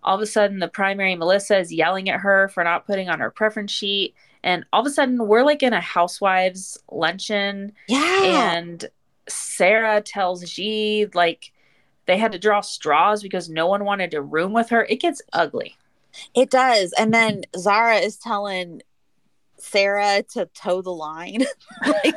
all 0.04 0.14
of 0.14 0.20
a 0.20 0.26
sudden, 0.26 0.60
the 0.60 0.68
primary 0.68 1.16
Melissa 1.16 1.58
is 1.58 1.72
yelling 1.72 2.08
at 2.08 2.20
her 2.20 2.48
for 2.48 2.62
not 2.62 2.86
putting 2.86 3.08
on 3.08 3.18
her 3.18 3.30
preference 3.30 3.72
sheet. 3.72 4.14
And 4.44 4.64
all 4.72 4.80
of 4.82 4.86
a 4.86 4.90
sudden, 4.90 5.26
we're 5.26 5.42
like 5.42 5.64
in 5.64 5.72
a 5.72 5.80
housewives 5.80 6.78
luncheon, 6.92 7.72
Yeah. 7.88 8.22
and 8.54 8.88
Sarah 9.28 10.00
tells 10.00 10.48
G 10.48 11.06
like 11.14 11.50
they 12.06 12.16
had 12.16 12.30
to 12.30 12.38
draw 12.38 12.60
straws 12.60 13.20
because 13.20 13.48
no 13.48 13.66
one 13.66 13.84
wanted 13.84 14.12
to 14.12 14.22
room 14.22 14.52
with 14.52 14.68
her. 14.68 14.84
It 14.84 15.00
gets 15.00 15.20
ugly. 15.32 15.76
It 16.34 16.50
does. 16.50 16.92
And 16.98 17.12
then 17.12 17.44
Zara 17.56 17.96
is 17.96 18.16
telling 18.16 18.82
Sarah 19.58 20.22
to 20.32 20.46
toe 20.54 20.82
the 20.82 20.90
line. 20.90 21.44
like, 21.86 22.14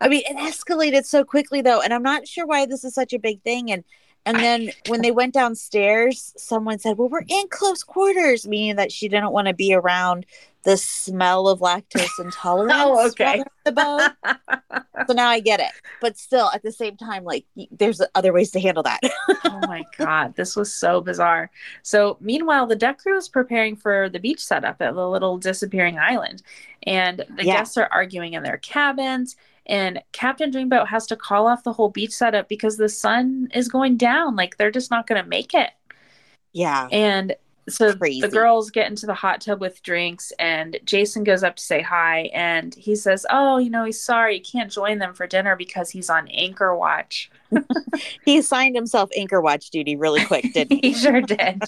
I 0.00 0.08
mean, 0.08 0.22
it 0.28 0.36
escalated 0.36 1.04
so 1.04 1.24
quickly 1.24 1.62
though, 1.62 1.80
and 1.80 1.92
I'm 1.92 2.02
not 2.02 2.26
sure 2.26 2.46
why 2.46 2.66
this 2.66 2.84
is 2.84 2.94
such 2.94 3.12
a 3.12 3.18
big 3.18 3.42
thing. 3.42 3.70
And 3.70 3.84
and 4.26 4.38
then 4.38 4.70
when 4.88 5.02
they 5.02 5.10
went 5.10 5.34
downstairs, 5.34 6.32
someone 6.36 6.78
said, 6.78 6.96
"Well, 6.96 7.10
we're 7.10 7.24
in 7.28 7.48
close 7.50 7.82
quarters," 7.82 8.48
meaning 8.48 8.76
that 8.76 8.90
she 8.90 9.08
didn't 9.08 9.32
want 9.32 9.48
to 9.48 9.54
be 9.54 9.74
around 9.74 10.24
the 10.64 10.76
smell 10.76 11.48
of 11.48 11.60
lactose 11.60 12.18
intolerance. 12.18 12.74
Oh, 12.74 13.06
okay. 13.08 13.42
so 15.06 15.12
now 15.12 15.28
I 15.28 15.40
get 15.40 15.60
it, 15.60 15.72
but 16.00 16.16
still, 16.16 16.50
at 16.54 16.62
the 16.62 16.72
same 16.72 16.96
time, 16.96 17.24
like 17.24 17.46
there's 17.70 18.00
other 18.14 18.32
ways 18.32 18.50
to 18.52 18.60
handle 18.60 18.82
that. 18.84 19.00
oh 19.44 19.60
my 19.60 19.86
god, 19.98 20.34
this 20.36 20.56
was 20.56 20.72
so 20.72 21.00
bizarre. 21.00 21.50
So 21.82 22.16
meanwhile, 22.20 22.66
the 22.66 22.76
deck 22.76 22.98
crew 22.98 23.16
is 23.16 23.28
preparing 23.28 23.76
for 23.76 24.08
the 24.08 24.18
beach 24.18 24.40
setup 24.44 24.80
at 24.80 24.94
the 24.94 25.08
little 25.08 25.38
disappearing 25.38 25.98
island, 25.98 26.42
and 26.84 27.24
the 27.36 27.44
Yeah. 27.44 27.54
guests 27.56 27.76
are 27.76 27.88
arguing 27.92 28.34
in 28.34 28.42
their 28.42 28.58
cabins. 28.58 29.36
And 29.66 30.02
Captain 30.12 30.50
Dreamboat 30.50 30.88
has 30.88 31.06
to 31.06 31.16
call 31.16 31.46
off 31.46 31.62
the 31.64 31.72
whole 31.72 31.88
beach 31.88 32.12
setup 32.12 32.48
because 32.50 32.76
the 32.76 32.88
sun 32.88 33.48
is 33.54 33.66
going 33.68 33.96
down. 33.96 34.36
Like 34.36 34.58
they're 34.58 34.70
just 34.70 34.90
not 34.90 35.06
going 35.06 35.22
to 35.22 35.28
make 35.28 35.54
it. 35.54 35.70
yeah, 36.52 36.90
And 36.90 37.34
so 37.68 37.94
Crazy. 37.94 38.20
the 38.20 38.28
girls 38.28 38.70
get 38.70 38.88
into 38.88 39.06
the 39.06 39.14
hot 39.14 39.40
tub 39.40 39.60
with 39.60 39.82
drinks, 39.82 40.32
and 40.38 40.78
Jason 40.84 41.24
goes 41.24 41.42
up 41.42 41.56
to 41.56 41.62
say 41.62 41.80
hi. 41.80 42.30
And 42.34 42.74
he 42.74 42.94
says, 42.96 43.24
Oh, 43.30 43.58
you 43.58 43.70
know, 43.70 43.84
he's 43.84 44.00
sorry. 44.00 44.34
He 44.34 44.40
can't 44.40 44.70
join 44.70 44.98
them 44.98 45.14
for 45.14 45.26
dinner 45.26 45.56
because 45.56 45.90
he's 45.90 46.10
on 46.10 46.28
anchor 46.28 46.76
watch. 46.76 47.30
he 48.24 48.38
assigned 48.38 48.76
himself 48.76 49.10
anchor 49.16 49.40
watch 49.40 49.70
duty 49.70 49.96
really 49.96 50.24
quick, 50.24 50.52
didn't 50.52 50.82
he 50.82 50.88
he? 50.92 50.94
sure 50.94 51.20
did. 51.20 51.62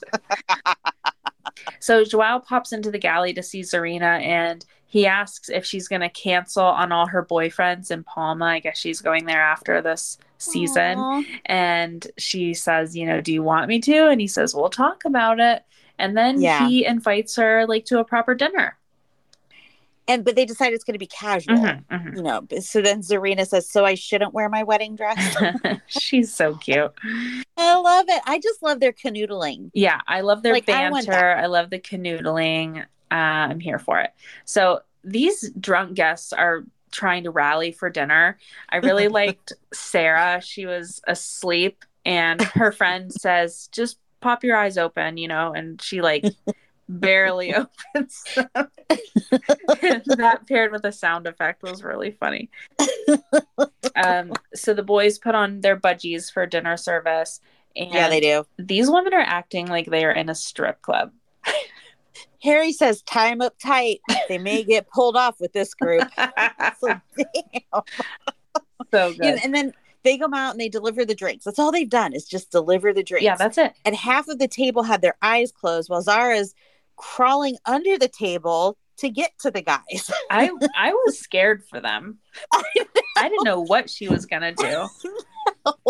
so 1.81 2.05
João 2.05 2.45
pops 2.45 2.73
into 2.73 2.91
the 2.91 2.99
galley 2.99 3.33
to 3.35 3.43
see 3.43 3.61
Tzarina 3.61 4.21
and 4.23 4.65
he 4.89 5.07
asks 5.07 5.49
if 5.49 5.65
she's 5.65 5.89
going 5.89 6.01
to 6.01 6.09
cancel 6.09 6.65
on 6.65 6.93
all 6.93 7.07
her 7.07 7.25
boyfriends 7.25 7.91
in 7.91 8.05
Palma. 8.05 8.45
I 8.47 8.59
guess 8.61 8.79
she's 8.79 9.01
going 9.01 9.27
there 9.27 9.43
after 9.43 9.83
this 9.83 10.17
season. 10.39 10.99
Aw. 10.99 11.23
And 11.47 12.07
she 12.19 12.55
says, 12.55 12.97
You 12.97 13.07
know, 13.07 13.21
do 13.21 13.33
you 13.33 13.43
want 13.43 13.69
me 13.69 13.81
to? 13.81 14.09
And 14.09 14.21
he 14.21 14.29
says, 14.29 14.55
We'll 14.55 14.69
talk 14.71 15.05
about 15.05 15.41
it. 15.41 15.65
And 15.99 16.17
then 16.17 16.41
Yeah. 16.41 16.67
he 16.69 16.85
invites 16.85 17.37
her 17.37 17.67
like 17.67 17.85
to 17.87 17.99
a 17.99 18.05
proper 18.05 18.35
dinner. 18.35 18.77
And 20.09 20.25
but 20.25 20.37
they 20.37 20.45
decide 20.45 20.73
it's 20.73 20.85
going 20.85 20.95
to 20.95 21.01
be 21.01 21.07
casual. 21.09 21.57
Mhm, 21.57 21.85
mhm. 21.91 22.17
You 22.17 22.23
know, 22.23 22.47
so 22.61 22.81
then 22.81 23.01
Tzarina 23.01 23.45
says, 23.45 23.69
"So 23.69 23.85
I 23.85 23.95
shouldn't 23.95 24.33
wear 24.33 24.49
my 24.49 24.63
wedding 24.63 24.95
dress." 24.95 25.19
she's 25.89 26.33
so 26.33 26.55
cute. 26.55 26.93
I 27.57 27.75
love 27.77 28.07
it. 28.09 28.23
I 28.25 28.39
just 28.39 28.63
love 28.63 28.79
their 28.79 28.93
canoodling. 28.93 29.71
Yeah, 29.75 30.01
I 30.07 30.21
love 30.21 30.43
their 30.45 30.53
Like, 30.53 30.69
I 30.69 30.89
banter. 30.91 31.33
I, 31.37 31.47
love 31.47 31.71
the 31.71 31.81
canoodling. 31.81 32.83
Uh, 33.11 33.15
I'm 33.15 33.59
here 33.59 33.81
for 33.81 34.01
it. 34.01 34.13
So 34.45 34.83
these 35.03 35.51
drunk 35.59 35.95
guests 35.95 36.33
are 36.33 36.65
trying 36.93 37.25
to 37.25 37.31
rally 37.31 37.73
for 37.73 37.91
dinner. 37.91 38.39
I 38.69 38.77
really 38.77 39.09
liked 39.23 39.55
Sarah. 39.73 40.41
She 40.41 40.67
was 40.67 41.01
asleep, 41.09 41.85
and 42.05 42.41
her 42.41 42.71
friend 42.71 43.13
says, 43.13 43.69
"Just 43.73 43.99
pop 44.21 44.45
your 44.45 44.57
eyes 44.57 44.79
open," 44.79 45.17
you 45.17 45.29
know, 45.29 45.53
and 45.53 45.81
she 45.81 46.01
like 46.03 46.25
barely 46.89 47.55
opens 47.95 48.25
that 50.15 50.41
paired 50.49 50.73
with 50.73 50.85
a 50.85 50.93
sound 50.93 51.27
effect 51.27 51.63
was 51.63 51.83
really 51.83 52.13
funny. 52.13 52.51
um, 53.97 54.33
so 54.55 54.75
the 54.75 54.83
boys 54.83 55.19
put 55.19 55.35
on 55.35 55.61
their 55.61 55.79
budgies 55.79 56.33
for 56.33 56.47
dinner 56.47 56.77
service. 56.77 57.41
And 57.75 57.93
yeah, 57.93 58.09
they 58.09 58.21
do. 58.21 58.47
These 58.59 58.91
women 58.91 59.13
are 59.13 59.21
acting 59.21 59.67
like 59.67 59.87
they 59.87 60.05
are 60.05 60.13
in 60.13 60.31
a 60.31 60.35
strip 60.35 60.81
club. 60.81 61.13
Harry 62.43 62.73
says, 62.73 63.03
"Time 63.03 63.41
up 63.41 63.59
tight. 63.59 64.01
They 64.29 64.39
may 64.39 64.63
get 64.63 64.89
pulled 64.91 65.17
off 65.17 65.41
with 65.41 65.53
this 65.53 65.75
group." 65.75 66.09
so, 66.81 67.01
damn. 67.17 67.83
so 68.91 69.13
good. 69.13 69.21
And, 69.21 69.45
and 69.45 69.55
then 69.55 69.73
they 70.07 70.17
come 70.19 70.35
out 70.35 70.53
and 70.53 70.61
they 70.61 70.69
deliver 70.69 71.05
the 71.05 71.15
drinks. 71.15 71.45
That's 71.45 71.59
all 71.59 71.73
they've 71.73 71.89
done 71.89 72.13
is 72.13 72.25
just 72.27 72.51
deliver 72.51 72.93
the 72.93 73.03
drinks. 73.03 73.25
yeah, 73.25 73.37
that's 73.37 73.59
it. 73.59 73.75
and 73.85 73.95
half 73.95 74.29
of 74.29 74.39
the 74.39 74.49
table 74.49 74.83
had 74.83 75.03
their 75.03 75.17
eyes 75.23 75.53
closed 75.53 75.91
while 75.91 76.03
Zara's 76.03 76.55
crawling 76.97 77.57
under 77.67 77.99
the 77.99 78.09
table 78.09 78.79
to 78.99 79.11
get 79.11 79.33
to 79.41 79.51
the 79.51 79.63
guys. 79.63 80.11
I 80.31 80.51
I 80.75 80.93
was 80.93 81.19
scared 81.19 81.65
for 81.69 81.81
them. 81.81 82.19
I 82.53 83.29
didn't 83.29 83.45
know 83.45 83.61
what 83.61 83.91
she 83.91 84.09
was 84.09 84.25
gonna 84.27 84.53
do. 84.55 84.89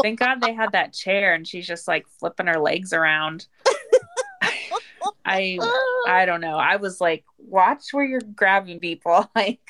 Thank 0.02 0.18
God 0.18 0.40
they 0.40 0.52
had 0.54 0.72
that 0.72 0.92
chair 0.92 1.34
and 1.34 1.46
she's 1.46 1.66
just 1.66 1.86
like 1.86 2.06
flipping 2.18 2.46
her 2.46 2.58
legs 2.58 2.92
around. 2.92 3.46
I 5.24 5.58
I 6.08 6.24
don't 6.26 6.40
know. 6.40 6.56
I 6.56 6.76
was 6.76 7.00
like, 7.00 7.24
watch 7.38 7.92
where 7.92 8.04
you're 8.04 8.20
grabbing 8.34 8.80
people. 8.80 9.30
Like, 9.36 9.60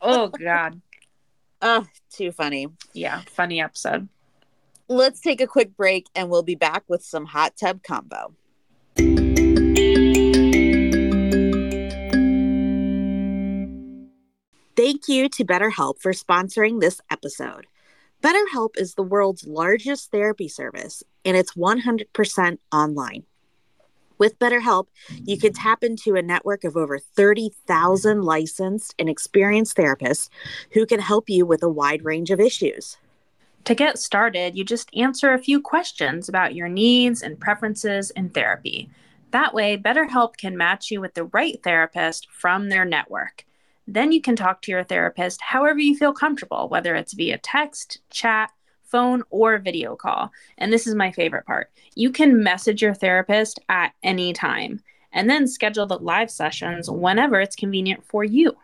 oh 0.00 0.28
God. 0.28 0.80
Oh, 1.62 1.86
too 2.10 2.32
funny. 2.32 2.66
Yeah, 2.92 3.20
funny 3.28 3.62
episode. 3.62 4.08
Let's 4.88 5.20
take 5.20 5.40
a 5.40 5.46
quick 5.46 5.76
break 5.76 6.06
and 6.14 6.28
we'll 6.28 6.42
be 6.42 6.56
back 6.56 6.82
with 6.88 7.04
some 7.04 7.24
hot 7.24 7.54
tub 7.56 7.82
convo. 7.82 8.34
Thank 14.74 15.06
you 15.06 15.28
to 15.28 15.44
BetterHelp 15.44 16.00
for 16.00 16.12
sponsoring 16.12 16.80
this 16.80 17.00
episode. 17.10 17.66
BetterHelp 18.22 18.70
is 18.76 18.94
the 18.94 19.02
world's 19.04 19.46
largest 19.46 20.10
therapy 20.10 20.48
service 20.48 21.04
and 21.24 21.36
it's 21.36 21.52
100% 21.52 22.58
online. 22.72 23.24
With 24.22 24.38
BetterHelp, 24.38 24.86
you 25.24 25.36
can 25.36 25.52
tap 25.52 25.82
into 25.82 26.14
a 26.14 26.22
network 26.22 26.62
of 26.62 26.76
over 26.76 26.96
30,000 26.96 28.22
licensed 28.22 28.94
and 28.96 29.08
experienced 29.08 29.76
therapists 29.76 30.28
who 30.74 30.86
can 30.86 31.00
help 31.00 31.28
you 31.28 31.44
with 31.44 31.60
a 31.64 31.68
wide 31.68 32.04
range 32.04 32.30
of 32.30 32.38
issues. 32.38 32.98
To 33.64 33.74
get 33.74 33.98
started, 33.98 34.56
you 34.56 34.62
just 34.62 34.94
answer 34.94 35.32
a 35.32 35.42
few 35.42 35.60
questions 35.60 36.28
about 36.28 36.54
your 36.54 36.68
needs 36.68 37.20
and 37.20 37.40
preferences 37.40 38.12
in 38.12 38.30
therapy. 38.30 38.88
That 39.32 39.54
way, 39.54 39.76
BetterHelp 39.76 40.36
can 40.36 40.56
match 40.56 40.92
you 40.92 41.00
with 41.00 41.14
the 41.14 41.24
right 41.24 41.60
therapist 41.60 42.28
from 42.30 42.68
their 42.68 42.84
network. 42.84 43.44
Then 43.88 44.12
you 44.12 44.20
can 44.20 44.36
talk 44.36 44.62
to 44.62 44.70
your 44.70 44.84
therapist 44.84 45.40
however 45.42 45.80
you 45.80 45.96
feel 45.96 46.12
comfortable, 46.12 46.68
whether 46.68 46.94
it's 46.94 47.12
via 47.12 47.38
text, 47.38 47.98
chat, 48.08 48.52
phone, 48.92 49.24
or 49.30 49.58
video 49.58 49.96
call. 49.96 50.30
And 50.58 50.72
this 50.72 50.86
is 50.86 50.94
my 50.94 51.10
favorite 51.10 51.46
part 51.46 51.70
you 51.96 52.10
can 52.10 52.42
message 52.42 52.82
your 52.82 52.94
therapist 52.94 53.58
at 53.68 53.92
any 54.02 54.32
time 54.32 54.80
and 55.12 55.28
then 55.28 55.46
schedule 55.46 55.86
the 55.86 55.98
live 55.98 56.30
sessions 56.30 56.90
whenever 56.90 57.40
it's 57.40 57.56
convenient 57.56 58.04
for 58.04 58.24
you. 58.24 58.56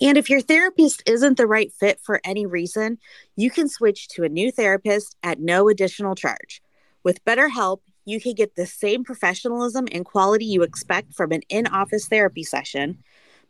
And 0.00 0.16
if 0.16 0.30
your 0.30 0.40
therapist 0.40 1.02
isn't 1.06 1.36
the 1.36 1.46
right 1.46 1.72
fit 1.72 2.00
for 2.00 2.20
any 2.24 2.46
reason, 2.46 2.98
you 3.36 3.50
can 3.50 3.68
switch 3.68 4.08
to 4.08 4.24
a 4.24 4.28
new 4.28 4.50
therapist 4.50 5.16
at 5.22 5.40
no 5.40 5.68
additional 5.68 6.14
charge. 6.14 6.62
With 7.02 7.24
BetterHelp, 7.24 7.80
you 8.06 8.20
can 8.20 8.34
get 8.34 8.54
the 8.54 8.66
same 8.66 9.04
professionalism 9.04 9.86
and 9.92 10.04
quality 10.04 10.46
you 10.46 10.62
expect 10.62 11.14
from 11.14 11.32
an 11.32 11.42
in 11.48 11.66
office 11.66 12.08
therapy 12.08 12.42
session, 12.42 12.98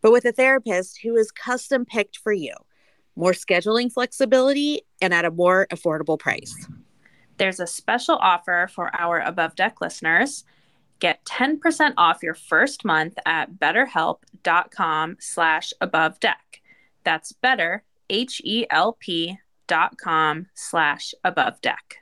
but 0.03 0.13
with 0.13 0.25
a 0.25 0.33
therapist 0.33 1.01
who 1.03 1.17
is 1.17 1.31
custom 1.31 1.85
picked 1.85 2.19
for 2.19 2.33
you. 2.33 2.55
More 3.17 3.33
scheduling 3.33 3.93
flexibility 3.93 4.83
and 5.01 5.13
at 5.13 5.25
a 5.25 5.31
more 5.31 5.67
affordable 5.73 6.19
price. 6.19 6.55
There's 7.39 7.61
a 7.61 7.67
special 7.67 8.17
offer 8.17 8.69
for 8.73 8.95
our 8.99 9.21
Above 9.21 9.55
Deck 9.55 9.81
listeners. 9.81 10.45
Get 10.99 11.25
10% 11.25 11.95
off 11.97 12.23
your 12.23 12.35
first 12.35 12.85
month 12.85 13.19
at 13.25 13.55
betterhelp.com 13.55 15.17
slash 15.19 15.73
above 15.81 16.21
deck. 16.21 16.61
That's 17.05 17.33
better, 17.33 17.85
H-E-L-P 18.11 19.39
dot 19.67 19.97
com 19.97 20.47
slash 20.55 21.15
above 21.25 21.61
deck. 21.63 22.00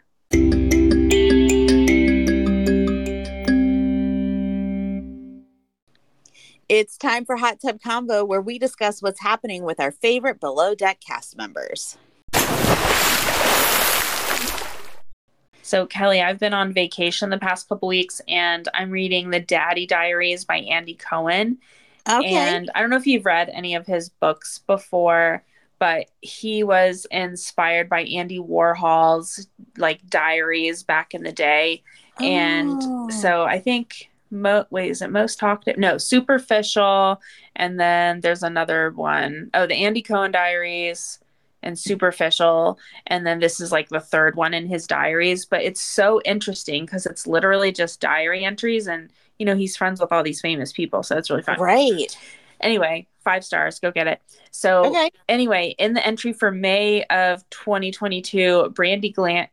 It's 6.69 6.99
time 6.99 7.25
for 7.25 7.37
Hot 7.37 7.61
Tub 7.61 7.81
Convo, 7.81 8.27
where 8.29 8.43
we 8.43 8.59
discuss 8.59 9.01
what's 9.01 9.21
happening 9.21 9.63
with 9.63 9.81
our 9.81 9.91
favorite 9.91 10.39
below 10.39 10.75
deck 10.75 11.01
cast 11.01 11.35
members. 11.37 11.97
So, 15.63 15.87
Kelli, 15.87 16.23
I've 16.23 16.39
been 16.39 16.55
on 16.55 16.73
vacation 16.73 17.31
the 17.31 17.39
past 17.39 17.69
couple 17.69 17.89
weeks 17.89 18.21
and 18.29 18.69
I'm 18.75 18.91
reading 18.91 19.31
The 19.31 19.41
Daddy 19.41 19.87
Diaries 19.87 20.45
by 20.45 20.59
Andy 20.59 20.95
Cohen. 20.95 21.59
Okay. 22.09 22.35
And 22.35 22.71
I 22.75 22.81
don't 22.81 22.91
know 22.91 22.97
if 22.97 23.07
you've 23.07 23.27
read 23.27 23.51
any 23.53 23.75
of 23.75 23.87
his 23.87 24.09
books 24.09 24.61
before, 24.67 25.43
but 25.79 26.07
he 26.21 26.65
was 26.65 27.07
inspired 27.11 27.89
by 27.89 28.03
Andy 28.03 28.39
Warhol's 28.39 29.47
like 29.77 30.07
diaries 30.09 30.83
back 30.83 31.15
in 31.15 31.23
the 31.23 31.33
day. 31.33 31.83
And 32.21 32.81
Oh. 32.83 33.11
so 33.11 33.45
I 33.45 33.59
think 33.59 34.11
mo- 34.31 34.67
wait, 34.71 34.91
is 34.91 35.03
it 35.03 35.11
most 35.11 35.39
talked 35.39 35.69
no, 35.77 35.99
superficial 35.99 37.21
and 37.57 37.79
then 37.81 38.21
there's 38.21 38.43
another 38.43 38.91
one. 38.91 39.51
Oh, 39.55 39.67
the 39.67 39.75
Andy 39.85 40.03
Cohen 40.03 40.31
diaries 40.33 41.19
and 41.63 41.77
superficial 41.77 42.79
and 43.09 43.27
then 43.27 43.41
this 43.41 43.59
is 43.61 43.73
like 43.73 43.89
the 43.89 43.99
third 43.99 44.37
one 44.37 44.55
in 44.55 44.69
his 44.69 44.87
diaries 44.87 45.45
but 45.45 45.61
it's 45.61 45.81
so 45.83 46.21
interesting 46.25 46.85
because 46.85 47.05
it's 47.05 47.27
literally 47.27 47.73
just 47.73 48.01
diary 48.01 48.45
entries 48.45 48.87
and 48.87 49.11
you 49.41 49.45
know 49.45 49.57
he's 49.57 49.77
friends 49.77 50.01
with 50.01 50.13
all 50.13 50.23
these 50.23 50.41
famous 50.41 50.73
people 50.73 51.03
so 51.03 51.17
it's 51.19 51.31
really 51.31 51.43
fun 51.43 51.59
Right. 51.59 52.17
anyway 52.61 53.09
five 53.25 53.45
stars 53.45 53.81
go 53.81 53.91
get 53.91 54.07
it 54.07 54.23
so 54.53 54.85
Okay. 54.87 55.11
anyway 55.29 55.75
in 55.81 55.95
the 55.95 56.07
entry 56.07 56.33
for 56.33 56.53
may 56.53 57.03
of 57.11 57.43
2022 57.51 58.73
Brandi 58.77 59.13
Glan- 59.13 59.49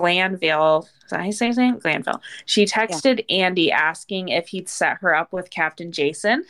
glanville 0.00 0.88
is 1.04 1.10
that 1.10 1.20
how 1.20 1.26
you 1.26 1.32
say 1.32 1.46
his 1.48 1.56
name 1.58 1.78
glanville 1.78 2.20
she 2.46 2.64
texted 2.64 3.24
andy 3.30 3.70
asking 3.72 4.28
if 4.28 4.48
he'd 4.48 4.68
set 4.68 4.98
her 4.98 5.14
up 5.14 5.32
with 5.32 5.50
captain 5.50 5.90
jason 5.92 6.44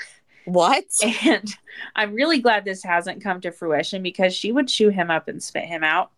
What? 0.44 0.84
and 1.24 1.54
i'm 1.96 2.14
really 2.14 2.38
glad 2.40 2.64
this 2.64 2.82
hasn't 2.82 3.22
come 3.22 3.40
to 3.42 3.50
fruition 3.52 4.02
because 4.02 4.34
she 4.34 4.52
would 4.52 4.68
chew 4.68 4.88
him 4.90 5.10
up 5.10 5.28
and 5.28 5.42
spit 5.42 5.64
him 5.64 5.84
out 5.84 6.10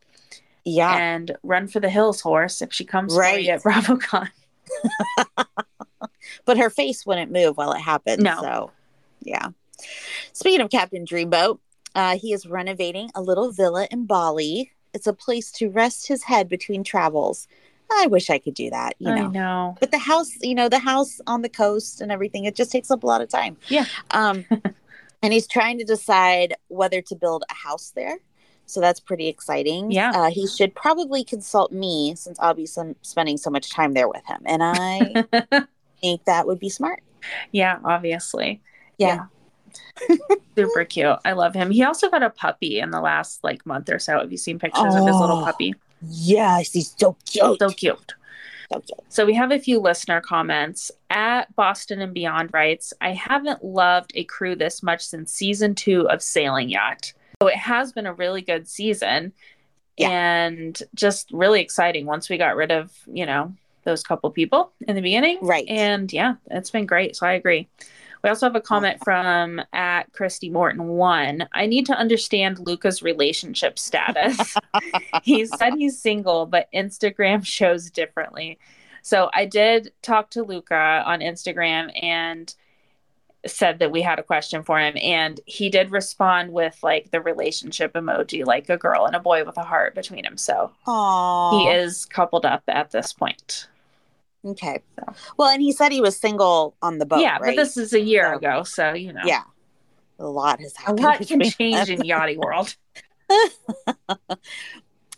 Yeah. 0.64 0.94
and 0.96 1.36
run 1.42 1.66
for 1.68 1.80
the 1.80 1.90
hills 1.90 2.20
horse 2.20 2.62
if 2.62 2.72
she 2.72 2.84
comes 2.84 3.14
Right. 3.14 3.34
for 3.34 3.40
you 3.40 3.50
at 3.50 3.62
BravoCon. 3.64 4.28
but 6.44 6.58
her 6.58 6.70
face 6.70 7.04
wouldn't 7.06 7.32
move 7.32 7.56
while 7.56 7.72
it 7.72 7.80
happened. 7.80 8.22
No. 8.22 8.38
So, 8.40 8.70
yeah. 9.22 9.48
Speaking 10.32 10.60
of 10.60 10.70
Captain 10.70 11.04
Dreamboat, 11.04 11.58
uh, 11.94 12.16
he 12.18 12.32
is 12.32 12.46
renovating 12.46 13.10
a 13.14 13.22
little 13.22 13.50
villa 13.52 13.88
in 13.90 14.06
Bali. 14.06 14.70
It's 14.92 15.06
a 15.06 15.12
place 15.12 15.50
to 15.52 15.68
rest 15.70 16.08
his 16.08 16.22
head 16.24 16.48
between 16.48 16.84
travels. 16.84 17.46
I 17.92 18.06
wish 18.06 18.30
I 18.30 18.38
could 18.38 18.54
do 18.54 18.70
that, 18.70 18.94
you 18.98 19.10
I 19.10 19.20
know. 19.20 19.28
know. 19.28 19.76
But 19.80 19.90
the 19.90 19.98
house, 19.98 20.30
you 20.42 20.54
know, 20.54 20.68
the 20.68 20.78
house 20.78 21.20
on 21.26 21.42
the 21.42 21.48
coast 21.48 22.00
and 22.00 22.12
everything, 22.12 22.44
it 22.44 22.54
just 22.54 22.70
takes 22.70 22.90
up 22.90 23.02
a 23.02 23.06
lot 23.06 23.20
of 23.20 23.28
time. 23.28 23.56
Yeah. 23.68 23.86
Um, 24.12 24.44
and 25.22 25.32
he's 25.32 25.48
trying 25.48 25.78
to 25.78 25.84
decide 25.84 26.54
whether 26.68 27.02
to 27.02 27.16
build 27.16 27.44
a 27.50 27.54
house 27.54 27.92
there. 27.94 28.18
So 28.66 28.80
that's 28.80 29.00
pretty 29.00 29.26
exciting. 29.26 29.90
Yeah. 29.90 30.12
Uh, 30.14 30.30
he 30.30 30.46
should 30.46 30.72
probably 30.76 31.24
consult 31.24 31.72
me 31.72 32.14
since 32.14 32.38
I'll 32.38 32.54
be 32.54 32.66
some, 32.66 32.94
spending 33.02 33.36
so 33.36 33.50
much 33.50 33.70
time 33.70 33.94
there 33.94 34.08
with 34.08 34.24
him. 34.26 34.42
And 34.46 34.62
I 34.62 35.24
think 36.00 36.24
that 36.26 36.46
would 36.46 36.60
be 36.60 36.68
smart. 36.68 37.02
yeah, 37.50 37.78
obviously. 37.84 38.62
Yeah. 38.98 39.24
Super 40.56 40.84
cute. 40.84 41.16
I 41.24 41.32
love 41.32 41.54
him. 41.54 41.70
He 41.70 41.82
also 41.84 42.08
got 42.10 42.22
a 42.22 42.30
puppy 42.30 42.80
in 42.80 42.90
the 42.90 43.00
last 43.00 43.42
like 43.44 43.64
month 43.66 43.88
or 43.90 43.98
so. 43.98 44.18
Have 44.18 44.30
you 44.32 44.38
seen 44.38 44.58
pictures 44.58 44.94
of 44.94 45.06
his 45.06 45.16
little 45.16 45.38
Oh. 45.40 45.44
puppy? 45.44 45.74
Yes, 46.02 46.72
he's 46.72 46.94
so 46.96 47.16
cute. 47.26 47.58
So 47.60 47.68
cute. 47.70 48.12
So 48.70 48.80
cute. 48.80 48.92
So 49.08 49.26
we 49.26 49.34
have 49.34 49.50
a 49.50 49.58
few 49.58 49.80
listener 49.80 50.20
comments. 50.20 50.90
At 51.10 51.54
Boston 51.56 52.00
and 52.00 52.14
Beyond 52.14 52.50
writes, 52.52 52.92
I 53.00 53.12
haven't 53.12 53.64
loved 53.64 54.12
a 54.14 54.24
crew 54.24 54.54
this 54.54 54.82
much 54.82 55.04
since 55.04 55.32
season 55.32 55.74
two 55.74 56.08
of 56.08 56.22
Sailing 56.22 56.68
Yacht. 56.68 57.12
So 57.42 57.48
it 57.48 57.56
has 57.56 57.92
been 57.92 58.06
a 58.06 58.12
really 58.14 58.42
good 58.42 58.68
season 58.68 59.32
Yeah. 59.96 60.10
and 60.10 60.80
just 60.94 61.30
really 61.32 61.60
exciting 61.60 62.06
once 62.06 62.28
we 62.30 62.38
got 62.38 62.54
rid 62.56 62.70
of, 62.70 62.92
you 63.12 63.26
know, 63.26 63.52
those 63.84 64.02
couple 64.02 64.30
people 64.30 64.72
in 64.86 64.94
the 64.94 65.02
beginning. 65.02 65.38
Right. 65.42 65.66
And 65.68 66.12
yeah, 66.12 66.34
it's 66.50 66.70
been 66.70 66.86
great. 66.86 67.16
So 67.16 67.26
I 67.26 67.32
agree. 67.32 67.66
We 68.22 68.28
also 68.28 68.46
have 68.46 68.56
a 68.56 68.60
comment 68.60 69.02
from 69.02 69.62
at 69.72 70.12
Christy 70.12 70.50
Morton 70.50 70.88
one. 70.88 71.48
I 71.52 71.66
need 71.66 71.86
to 71.86 71.94
understand 71.94 72.58
Luca's 72.58 73.02
relationship 73.02 73.78
status. 73.78 74.56
he 75.22 75.46
said 75.46 75.74
he's 75.74 75.98
single, 75.98 76.46
but 76.46 76.68
Instagram 76.74 77.44
shows 77.44 77.90
differently. 77.90 78.58
So 79.02 79.30
I 79.32 79.46
did 79.46 79.92
talk 80.02 80.30
to 80.30 80.42
Luca 80.42 81.02
on 81.06 81.20
Instagram 81.20 81.90
and 82.02 82.54
said 83.46 83.78
that 83.78 83.90
we 83.90 84.02
had 84.02 84.18
a 84.18 84.22
question 84.22 84.62
for 84.62 84.78
him 84.78 84.94
and 85.00 85.40
he 85.46 85.70
did 85.70 85.90
respond 85.90 86.52
with 86.52 86.78
like 86.82 87.10
the 87.10 87.20
relationship 87.20 87.94
emoji 87.94 88.44
like 88.44 88.68
a 88.68 88.76
girl 88.76 89.06
and 89.06 89.16
a 89.16 89.20
boy 89.20 89.44
with 89.44 89.56
a 89.56 89.62
heart 89.62 89.94
between 89.94 90.24
them 90.24 90.36
so 90.36 90.70
Aww. 90.86 91.52
he 91.58 91.68
is 91.68 92.04
coupled 92.04 92.44
up 92.44 92.62
at 92.68 92.90
this 92.90 93.14
point 93.14 93.66
Okay. 94.44 94.82
Well, 95.36 95.48
and 95.48 95.60
he 95.60 95.70
said 95.72 95.92
he 95.92 96.00
was 96.00 96.16
single 96.16 96.74
on 96.82 96.98
the 96.98 97.06
boat. 97.06 97.20
yeah 97.20 97.32
right? 97.38 97.42
but 97.42 97.56
this 97.56 97.76
is 97.76 97.92
a 97.92 98.00
year 98.00 98.30
So- 98.32 98.36
ago 98.38 98.62
so 98.62 98.92
you 98.94 99.12
know 99.12 99.22
yeah, 99.24 99.42
a 100.18 100.26
lot 100.26 100.60
has 100.60 100.76
happened. 100.76 101.00
a 101.00 101.02
lot 101.02 101.26
can 101.26 101.40
change 101.42 101.88
in 101.90 101.98
yachty 102.10 102.36
world 102.36 102.74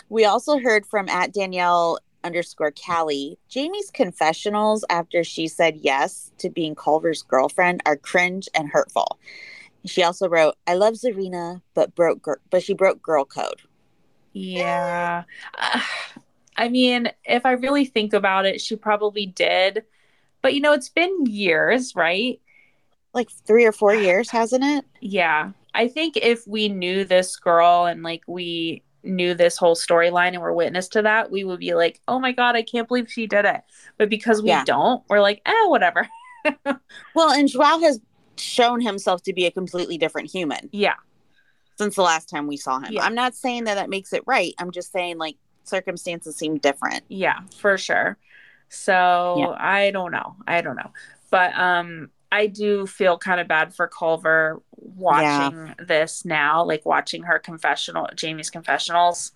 We 0.08 0.24
also 0.26 0.58
heard 0.58 0.84
from 0.84 1.08
at 1.08 1.32
Danielle 1.32 1.98
underscore 2.22 2.72
Callie. 2.72 3.38
Jaimee's 3.52 3.90
confessionals 3.90 4.84
after 4.90 5.24
she 5.24 5.48
said 5.48 5.76
yes 5.80 6.30
to 6.38 6.50
being 6.50 6.74
Culver's 6.74 7.22
girlfriend 7.22 7.82
are 7.86 7.96
cringe 7.96 8.46
and 8.54 8.68
hurtful. 8.68 9.18
She 9.86 10.02
also 10.02 10.28
wrote, 10.28 10.54
"I 10.66 10.74
love 10.74 10.94
Tzarina, 10.94 11.62
but 11.74 11.94
broke, 11.94 12.22
gir- 12.22 12.40
but 12.50 12.62
she 12.62 12.74
broke 12.74 13.00
girl 13.02 13.24
code." 13.24 13.62
yeah 14.34 15.24
Uh, 15.58 15.80
i 16.56 16.68
mean 16.68 17.10
if 17.24 17.44
i 17.46 17.52
really 17.52 17.84
think 17.84 18.12
about 18.12 18.44
it 18.46 18.60
she 18.60 18.76
probably 18.76 19.26
did 19.26 19.82
but 20.42 20.54
you 20.54 20.60
know 20.60 20.72
it's 20.72 20.88
been 20.88 21.26
years 21.26 21.94
right 21.96 22.40
Like 23.14 23.30
three 23.46 23.64
or 23.66 23.72
four 23.72 23.94
years, 23.94 24.30
hasn't 24.30 24.64
it? 24.64 24.84
Yeah. 25.00 25.52
I 25.74 25.88
think 25.88 26.16
if 26.16 26.46
we 26.48 26.68
knew 26.70 27.04
this 27.04 27.36
girl 27.36 27.84
and 27.84 28.02
like 28.02 28.22
we 28.26 28.82
knew 29.04 29.34
this 29.34 29.58
whole 29.58 29.74
storyline 29.76 30.28
and 30.32 30.40
were 30.40 30.54
witness 30.54 30.88
to 30.88 31.02
that, 31.02 31.30
we 31.30 31.44
would 31.44 31.60
be 31.60 31.74
like, 31.74 32.00
oh 32.08 32.18
my 32.18 32.32
God, 32.32 32.56
I 32.56 32.62
can't 32.62 32.88
believe 32.88 33.10
she 33.12 33.26
did 33.26 33.44
it. 33.44 33.60
But 33.98 34.08
because 34.08 34.40
we 34.42 34.48
Yeah. 34.48 34.64
don't, 34.64 35.02
we're 35.10 35.20
like, 35.20 35.42
eh, 35.44 35.66
whatever. 35.66 36.08
Well, 37.14 37.32
and 37.32 37.48
João 37.48 37.82
has 37.82 38.00
shown 38.36 38.80
himself 38.80 39.22
to 39.24 39.32
be 39.34 39.44
a 39.46 39.50
completely 39.50 39.98
different 39.98 40.30
human 40.30 40.70
Yeah. 40.72 40.96
since 41.78 41.94
the 41.96 42.02
last 42.02 42.30
time 42.30 42.46
we 42.46 42.56
saw 42.56 42.78
him. 42.80 42.92
Yeah. 42.92 43.04
I'm 43.04 43.14
not 43.14 43.34
saying 43.34 43.64
that 43.64 43.74
that 43.74 43.90
makes 43.90 44.12
it 44.14 44.22
right. 44.26 44.54
I'm 44.58 44.70
just 44.72 44.90
saying 44.90 45.18
like 45.18 45.36
circumstances 45.64 46.36
seem 46.36 46.58
different. 46.58 47.04
Yeah, 47.08 47.40
for 47.58 47.78
sure. 47.78 48.16
So 48.68 49.36
Yeah. 49.38 49.54
I 49.58 49.90
don't 49.90 50.12
know. 50.12 50.36
I 50.46 50.60
don't 50.60 50.76
know. 50.76 50.92
But 51.30 51.56
um 51.58 52.10
I 52.30 52.46
do 52.46 52.86
feel 52.86 53.18
kind 53.18 53.40
of 53.40 53.48
bad 53.48 53.74
for 53.74 53.86
Culver 53.86 54.62
watching 54.76 55.74
this 55.78 56.24
now, 56.24 56.64
like 56.64 56.86
watching 56.86 57.24
her 57.24 57.38
confessional 57.38 58.08
Jaimee's 58.18 58.48
confessionals. 58.50 59.32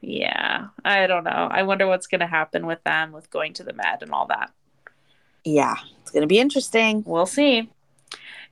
Yeah, 0.00 0.68
I 0.84 1.06
don't 1.06 1.24
know. 1.24 1.48
I 1.50 1.62
wonder 1.64 1.86
what's 1.86 2.06
gonna 2.06 2.26
happen 2.26 2.66
with 2.66 2.82
them 2.84 3.12
with 3.12 3.30
going 3.30 3.52
to 3.54 3.64
the 3.64 3.72
med 3.74 4.02
and 4.02 4.12
all 4.12 4.26
that. 4.26 4.50
Yeah, 5.44 5.76
it's 6.00 6.10
going 6.10 6.22
to 6.22 6.26
be 6.26 6.38
interesting. 6.38 7.02
We'll 7.06 7.26
see. 7.26 7.70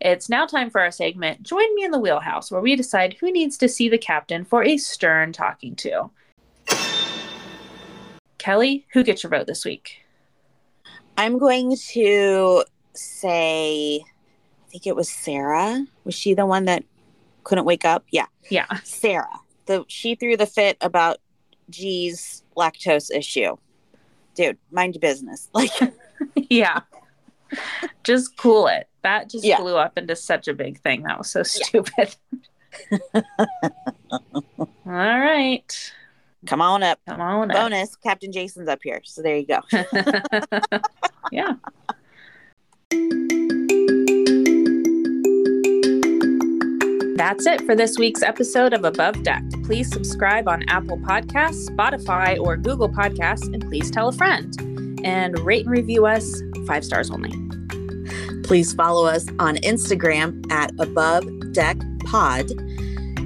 It's 0.00 0.28
now 0.28 0.46
time 0.46 0.68
for 0.68 0.80
our 0.80 0.90
segment, 0.90 1.42
Join 1.42 1.74
Me 1.74 1.84
in 1.84 1.90
the 1.90 1.98
Wheelhouse, 1.98 2.50
where 2.50 2.60
we 2.60 2.76
decide 2.76 3.14
who 3.14 3.30
needs 3.32 3.56
to 3.58 3.68
see 3.68 3.88
the 3.88 3.98
captain 3.98 4.44
for 4.44 4.62
a 4.62 4.76
stern 4.76 5.32
talking 5.32 5.74
to. 5.76 6.10
Kelli, 8.42 8.84
who 8.92 9.04
gets 9.04 9.22
your 9.22 9.30
vote 9.30 9.46
this 9.46 9.64
week? 9.64 10.02
I'm 11.16 11.38
going 11.38 11.76
to 11.92 12.64
say, 12.94 13.96
I 14.04 14.68
think 14.70 14.86
it 14.86 14.96
was 14.96 15.08
Sarah. 15.08 15.86
Was 16.04 16.14
she 16.14 16.34
the 16.34 16.46
one 16.46 16.64
that 16.64 16.84
couldn't 17.44 17.64
wake 17.66 17.84
up? 17.84 18.04
Yeah, 18.10 18.26
Yeah. 18.50 18.66
Sarah. 18.82 19.28
The 19.66 19.84
she 19.86 20.16
threw 20.16 20.36
the 20.36 20.46
fit 20.46 20.76
about 20.80 21.18
G's 21.70 22.42
lactose 22.56 23.10
issue. 23.14 23.56
Dude, 24.34 24.58
mind 24.72 24.94
your 24.96 25.00
business. 25.00 25.48
Like, 25.54 25.70
yeah. 26.34 26.80
Just 28.02 28.36
cool 28.36 28.66
it. 28.66 28.88
That 29.02 29.28
just 29.30 29.44
Yeah. 29.44 29.58
blew 29.60 29.76
up 29.76 29.96
into 29.98 30.16
such 30.16 30.48
a 30.48 30.54
big 30.54 30.80
thing. 30.80 31.02
That 31.02 31.18
was 31.18 31.30
so 31.30 31.42
stupid. 31.44 32.16
All 33.14 34.66
right. 34.86 35.92
Come 36.46 36.60
on 36.60 36.82
up. 36.82 36.98
Come 37.08 37.20
on. 37.20 37.50
up. 37.50 37.56
Bonus, 37.56 37.96
Captain 37.96 38.32
Jason's 38.32 38.68
up 38.68 38.80
here. 38.82 39.00
So 39.04 39.22
there 39.22 39.36
you 39.36 39.46
go. 39.46 39.60
yeah. 41.32 41.54
That's 47.16 47.46
it 47.46 47.60
for 47.60 47.76
this 47.76 47.98
week's 47.98 48.22
episode 48.22 48.72
of 48.72 48.84
Above 48.84 49.22
Deck. 49.22 49.44
Please 49.64 49.88
subscribe 49.88 50.48
on 50.48 50.68
Apple 50.68 50.98
Podcasts, 50.98 51.68
Spotify, 51.68 52.36
or 52.38 52.56
Google 52.56 52.88
Podcasts, 52.88 53.44
and 53.54 53.62
please 53.62 53.92
tell 53.92 54.08
a 54.08 54.12
friend. 54.12 54.60
And 55.04 55.38
rate 55.40 55.64
and 55.64 55.70
review 55.70 56.04
us 56.04 56.42
five 56.66 56.84
stars 56.84 57.10
only. 57.10 57.30
Please 58.42 58.72
follow 58.72 59.06
us 59.06 59.28
on 59.38 59.56
Instagram 59.58 60.50
at 60.50 60.72
Above 60.80 61.24
Deck 61.52 61.76
Pod. 62.06 62.50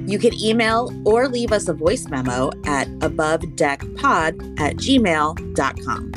You 0.07 0.17
can 0.19 0.33
email 0.41 0.89
or 1.05 1.27
leave 1.27 1.51
us 1.51 1.67
a 1.67 1.73
voice 1.73 2.07
memo 2.07 2.49
at 2.65 2.87
abovedeckpod 2.99 4.59
at 4.59 4.77
gmail.com. 4.77 6.11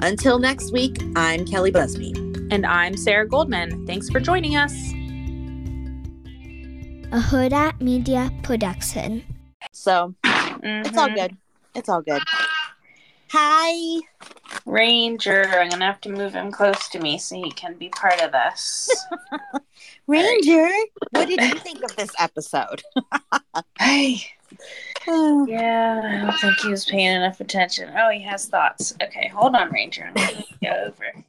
Until 0.00 0.38
next 0.38 0.72
week, 0.72 1.02
I'm 1.16 1.44
Kelli 1.44 1.72
Busby. 1.72 2.12
And 2.52 2.64
I'm 2.64 2.96
Sarah 2.96 3.26
Goldman. 3.26 3.86
Thanks 3.86 4.08
for 4.08 4.20
joining 4.20 4.54
us. 4.56 4.72
a 7.10 7.18
Hurrdat 7.18 7.80
Media 7.80 8.30
Production. 8.44 9.24
So 9.72 10.14
mm-hmm. 10.24 10.86
it's 10.86 10.96
all 10.96 11.12
good. 11.12 11.36
It's 11.74 11.88
all 11.88 12.02
good. 12.02 12.22
Hi. 13.30 14.00
Ranger, 14.66 15.44
I'm 15.46 15.68
to 15.68 15.84
have 15.84 16.00
to 16.02 16.08
move 16.08 16.32
him 16.32 16.50
close 16.50 16.88
to 16.88 16.98
me 16.98 17.18
so 17.18 17.36
he 17.36 17.50
can 17.50 17.74
be 17.74 17.90
part 17.90 18.20
of 18.22 18.32
this. 18.32 18.88
Ranger, 20.06 20.68
what 21.10 21.28
did 21.28 21.40
you 21.40 21.54
think 21.58 21.82
of 21.82 21.94
this 21.96 22.10
episode? 22.18 22.82
hey. 23.78 24.22
Yeah, 25.06 26.00
I 26.02 26.24
don't 26.24 26.38
think 26.38 26.60
he 26.60 26.70
was 26.70 26.86
paying 26.86 27.14
enough 27.14 27.38
attention. 27.40 27.92
Oh, 27.94 28.08
he 28.08 28.22
has 28.22 28.46
thoughts. 28.46 28.94
Okay, 29.02 29.28
hold 29.28 29.54
on, 29.54 29.70
Ranger. 29.70 30.04
I'm 30.06 30.14
to 30.14 30.44
go 30.62 30.84
over. 30.86 31.24